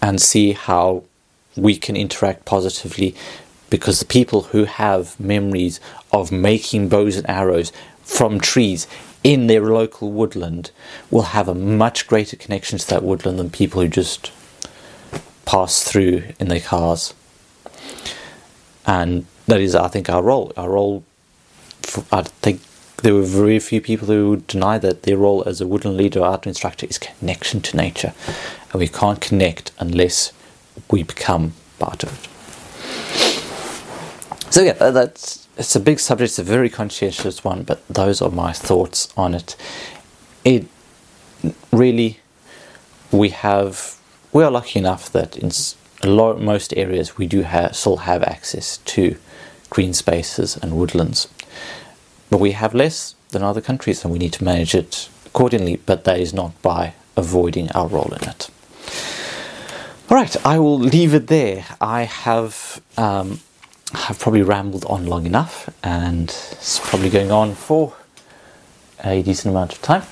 And 0.00 0.20
see 0.20 0.52
how 0.52 1.04
we 1.56 1.76
can 1.76 1.96
interact 1.96 2.44
positively 2.44 3.14
because 3.70 4.00
the 4.00 4.06
people 4.06 4.42
who 4.42 4.64
have 4.64 5.18
memories 5.20 5.80
of 6.12 6.32
making 6.32 6.88
bows 6.88 7.16
and 7.16 7.28
arrows 7.28 7.72
from 8.02 8.40
trees 8.40 8.86
in 9.24 9.46
their 9.46 9.62
local 9.62 10.10
woodland 10.10 10.70
will 11.10 11.22
have 11.22 11.48
a 11.48 11.54
much 11.54 12.06
greater 12.06 12.36
connection 12.36 12.78
to 12.78 12.88
that 12.88 13.02
woodland 13.02 13.38
than 13.38 13.50
people 13.50 13.80
who 13.80 13.88
just 13.88 14.32
pass 15.44 15.84
through 15.84 16.24
in 16.38 16.48
their 16.48 16.60
cars. 16.60 17.14
And 18.86 19.26
that 19.46 19.60
is, 19.60 19.74
I 19.74 19.88
think, 19.88 20.08
our 20.08 20.22
role. 20.22 20.52
Our 20.56 20.70
role, 20.70 21.04
for, 21.82 22.04
I 22.12 22.22
think 22.22 22.60
there 23.02 23.14
were 23.14 23.22
very 23.22 23.58
few 23.58 23.80
people 23.80 24.08
who 24.08 24.30
would 24.30 24.46
deny 24.46 24.78
that 24.78 25.02
their 25.02 25.16
role 25.16 25.42
as 25.46 25.60
a 25.60 25.66
woodland 25.66 25.96
leader 25.96 26.20
or 26.20 26.26
art 26.26 26.46
instructor 26.46 26.86
is 26.86 26.98
connection 26.98 27.60
to 27.60 27.76
nature. 27.76 28.14
And 28.72 28.80
we 28.80 28.88
can't 28.88 29.20
connect 29.20 29.72
unless 29.78 30.32
we 30.90 31.02
become 31.02 31.54
part 31.78 32.02
of 32.02 32.12
it. 32.12 32.28
So, 34.52 34.60
yeah, 34.60 34.74
that's 34.74 35.48
it's 35.56 35.74
a 35.74 35.80
big 35.80 35.98
subject, 35.98 36.28
it's 36.28 36.38
a 36.38 36.42
very 36.42 36.68
conscientious 36.68 37.42
one, 37.42 37.62
but 37.62 37.88
those 37.88 38.20
are 38.20 38.30
my 38.30 38.52
thoughts 38.52 39.10
on 39.16 39.34
it. 39.34 39.56
It 40.44 40.66
really, 41.70 42.20
we 43.10 43.30
have, 43.30 43.96
we 44.30 44.44
are 44.44 44.50
lucky 44.50 44.78
enough 44.78 45.10
that 45.12 45.38
in 45.38 45.52
lot, 46.04 46.38
most 46.38 46.76
areas 46.76 47.16
we 47.16 47.26
do 47.26 47.40
have, 47.42 47.74
still 47.74 47.96
have 47.96 48.22
access 48.24 48.76
to 48.76 49.16
green 49.70 49.94
spaces 49.94 50.58
and 50.58 50.76
woodlands. 50.76 51.28
But 52.28 52.38
we 52.38 52.52
have 52.52 52.74
less 52.74 53.14
than 53.30 53.42
other 53.42 53.62
countries 53.62 54.04
and 54.04 54.12
we 54.12 54.18
need 54.18 54.34
to 54.34 54.44
manage 54.44 54.74
it 54.74 55.08
accordingly, 55.24 55.76
but 55.76 56.04
that 56.04 56.20
is 56.20 56.34
not 56.34 56.60
by 56.60 56.92
avoiding 57.16 57.72
our 57.72 57.88
role 57.88 58.12
in 58.20 58.28
it. 58.28 58.50
All 60.10 60.16
right, 60.18 60.36
I 60.44 60.58
will 60.58 60.78
leave 60.78 61.14
it 61.14 61.28
there. 61.28 61.64
I 61.80 62.02
have 62.02 62.82
um, 62.98 63.40
I've 63.94 64.18
probably 64.18 64.42
rambled 64.42 64.84
on 64.86 65.06
long 65.06 65.26
enough, 65.26 65.68
and 65.82 66.28
it's 66.28 66.78
probably 66.78 67.10
going 67.10 67.30
on 67.30 67.54
for 67.54 67.94
a 69.04 69.22
decent 69.22 69.52
amount 69.52 69.72
of 69.72 69.82
time. 69.82 70.02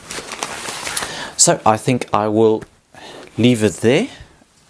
So 1.37 1.61
I 1.65 1.77
think 1.77 2.09
I 2.13 2.29
will 2.29 2.63
leave 3.39 3.65
it 3.65 3.75
there. 3.75 4.09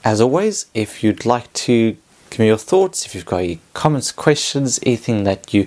As 0.04 0.20
always, 0.20 0.66
if 0.74 1.02
you'd 1.02 1.26
like 1.26 1.52
to 1.52 1.96
give 2.30 2.38
me 2.38 2.46
your 2.46 2.56
thoughts, 2.56 3.04
if 3.04 3.14
you've 3.14 3.26
got 3.26 3.38
any 3.38 3.60
comments, 3.74 4.12
questions, 4.12 4.78
anything 4.84 5.24
that 5.24 5.52
you 5.52 5.66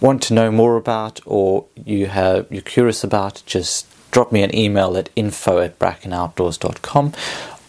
want 0.00 0.22
to 0.22 0.34
know 0.34 0.50
more 0.50 0.76
about 0.76 1.20
or 1.26 1.66
you 1.84 2.06
have 2.06 2.46
you're 2.50 2.62
curious 2.62 3.02
about, 3.02 3.42
just 3.46 3.86
drop 4.12 4.30
me 4.30 4.42
an 4.42 4.54
email 4.54 4.96
at 4.96 5.10
info 5.16 5.58
at 5.58 5.76
brackenoutdoors.com 5.80 7.12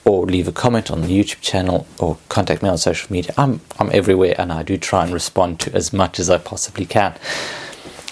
or 0.06 0.26
leave 0.26 0.48
a 0.48 0.52
comment 0.52 0.92
on 0.92 1.02
the 1.02 1.08
YouTube 1.08 1.42
channel 1.42 1.88
or 2.00 2.18
contact 2.30 2.62
me 2.62 2.70
on 2.70 2.78
social 2.78 3.12
media. 3.12 3.34
I'm 3.38 3.60
I'm 3.80 3.90
everywhere 3.92 4.36
and 4.38 4.54
I 4.54 4.64
do 4.64 4.78
try 4.78 5.04
and 5.04 5.12
respond 5.12 5.60
to 5.62 5.74
as 5.74 5.92
much 5.92 6.20
as 6.20 6.30
I 6.30 6.38
possibly 6.38 6.86
can. 6.86 7.16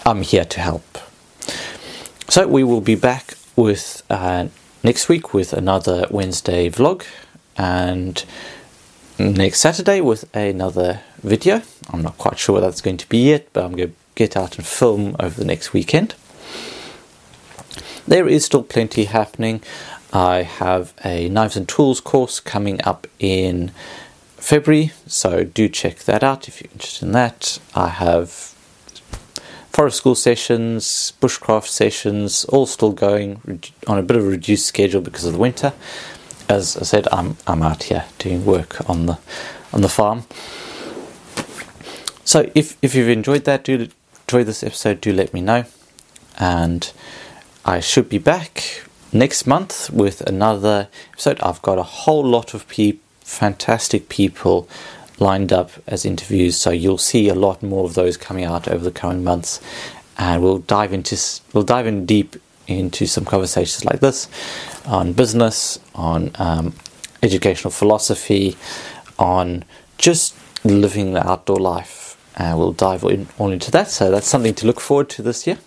I'm 0.05 0.23
here 0.23 0.45
to 0.45 0.59
help. 0.59 0.97
So 2.29 2.47
we 2.47 2.63
will 2.63 2.81
be 2.81 2.95
back 2.95 3.35
with 3.55 4.01
uh, 4.09 4.47
next 4.83 5.07
week 5.07 5.33
with 5.33 5.53
another 5.53 6.07
Wednesday 6.09 6.69
vlog 6.69 7.05
and 7.57 8.25
next 9.19 9.59
Saturday 9.59 10.01
with 10.01 10.35
another 10.35 11.01
video. 11.21 11.61
I'm 11.91 12.01
not 12.01 12.17
quite 12.17 12.39
sure 12.39 12.53
what 12.53 12.61
that's 12.61 12.81
going 12.81 12.97
to 12.97 13.07
be 13.07 13.29
yet, 13.29 13.47
but 13.53 13.63
I'm 13.63 13.75
going 13.75 13.89
to 13.89 13.95
get 14.15 14.35
out 14.35 14.57
and 14.57 14.65
film 14.65 15.15
over 15.19 15.39
the 15.39 15.45
next 15.45 15.73
weekend. 15.73 16.15
There 18.07 18.27
is 18.27 18.45
still 18.45 18.63
plenty 18.63 19.05
happening. 19.05 19.61
I 20.13 20.43
have 20.43 20.93
a 21.03 21.27
knives 21.27 21.57
and 21.57 21.67
tools 21.67 21.99
course 21.99 22.39
coming 22.39 22.79
up 22.83 23.07
in 23.17 23.71
February, 24.37 24.91
so 25.07 25.43
do 25.43 25.67
check 25.67 25.99
that 25.99 26.23
out 26.23 26.47
if 26.47 26.61
you're 26.61 26.71
interested 26.71 27.07
in 27.07 27.13
that. 27.13 27.57
I 27.73 27.87
have 27.87 28.29
forest 29.71 29.97
school 29.97 30.13
sessions, 30.13 31.13
bushcraft 31.19 31.65
sessions, 31.65 32.45
all 32.45 32.67
still 32.67 32.91
going 32.91 33.59
on 33.87 33.97
a 33.97 34.03
bit 34.03 34.15
of 34.15 34.23
a 34.23 34.27
reduced 34.27 34.67
schedule 34.67 35.01
because 35.01 35.25
of 35.25 35.33
the 35.33 35.39
winter. 35.39 35.73
As 36.47 36.77
I 36.77 36.83
said, 36.83 37.07
I'm 37.11 37.37
I'm 37.47 37.63
out 37.63 37.83
here 37.83 38.05
doing 38.19 38.45
work 38.45 38.87
on 38.87 39.07
the 39.07 39.17
on 39.73 39.81
the 39.81 39.89
farm. 39.89 40.25
So 42.23 42.51
if 42.53 42.77
if 42.83 42.93
you've 42.93 43.09
enjoyed 43.09 43.45
that, 43.45 43.63
do 43.63 43.89
enjoy 44.27 44.43
this 44.43 44.61
episode, 44.63 45.01
do 45.01 45.11
let 45.11 45.33
me 45.33 45.41
know, 45.41 45.65
and 46.37 46.93
I 47.65 47.79
should 47.79 48.09
be 48.09 48.19
back 48.19 48.83
next 49.13 49.45
month 49.45 49.89
with 49.89 50.21
another 50.21 50.87
episode. 51.13 51.39
I've 51.41 51.61
got 51.61 51.77
a 51.77 51.83
whole 51.83 52.25
lot 52.25 52.53
of 52.53 52.67
pe- 52.67 52.97
fantastic 53.21 54.09
people 54.09 54.67
lined 55.19 55.53
up 55.53 55.71
as 55.87 56.05
interviews, 56.05 56.57
so 56.57 56.71
you'll 56.71 56.97
see 56.97 57.29
a 57.29 57.35
lot 57.35 57.61
more 57.61 57.85
of 57.85 57.93
those 57.93 58.17
coming 58.17 58.43
out 58.43 58.67
over 58.67 58.83
the 58.83 58.91
coming 58.91 59.23
months, 59.23 59.61
and 60.17 60.41
we'll 60.41 60.59
dive 60.59 60.93
into 60.93 61.17
we'll 61.53 61.63
dive 61.63 61.87
in 61.87 62.05
deep 62.05 62.35
into 62.67 63.05
some 63.05 63.25
conversations 63.25 63.85
like 63.85 63.99
this 63.99 64.27
on 64.85 65.13
business, 65.13 65.79
on 65.95 66.31
um, 66.35 66.73
educational 67.21 67.71
philosophy, 67.71 68.57
on 69.19 69.63
just 69.97 70.35
living 70.63 71.13
the 71.13 71.27
outdoor 71.27 71.57
life, 71.57 72.17
and 72.35 72.57
we'll 72.57 72.73
dive 72.73 73.03
in, 73.03 73.27
all 73.37 73.51
into 73.51 73.71
that. 73.71 73.89
So 73.89 74.11
that's 74.11 74.27
something 74.27 74.53
to 74.55 74.67
look 74.67 74.79
forward 74.79 75.09
to 75.11 75.21
this 75.21 75.45
year. 75.47 75.57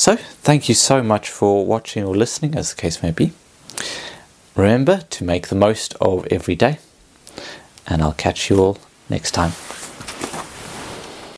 So, 0.00 0.16
thank 0.16 0.70
you 0.70 0.74
so 0.74 1.02
much 1.02 1.28
for 1.28 1.66
watching 1.66 2.04
or 2.04 2.16
listening, 2.16 2.54
as 2.56 2.70
the 2.70 2.80
case 2.80 3.02
may 3.02 3.10
be. 3.10 3.32
Remember 4.56 5.02
to 5.10 5.24
make 5.24 5.48
the 5.48 5.54
most 5.54 5.94
of 6.00 6.26
every 6.30 6.54
day, 6.54 6.78
and 7.86 8.00
I'll 8.00 8.14
catch 8.14 8.48
you 8.48 8.60
all 8.60 8.78
next 9.10 9.32
time. 9.32 9.52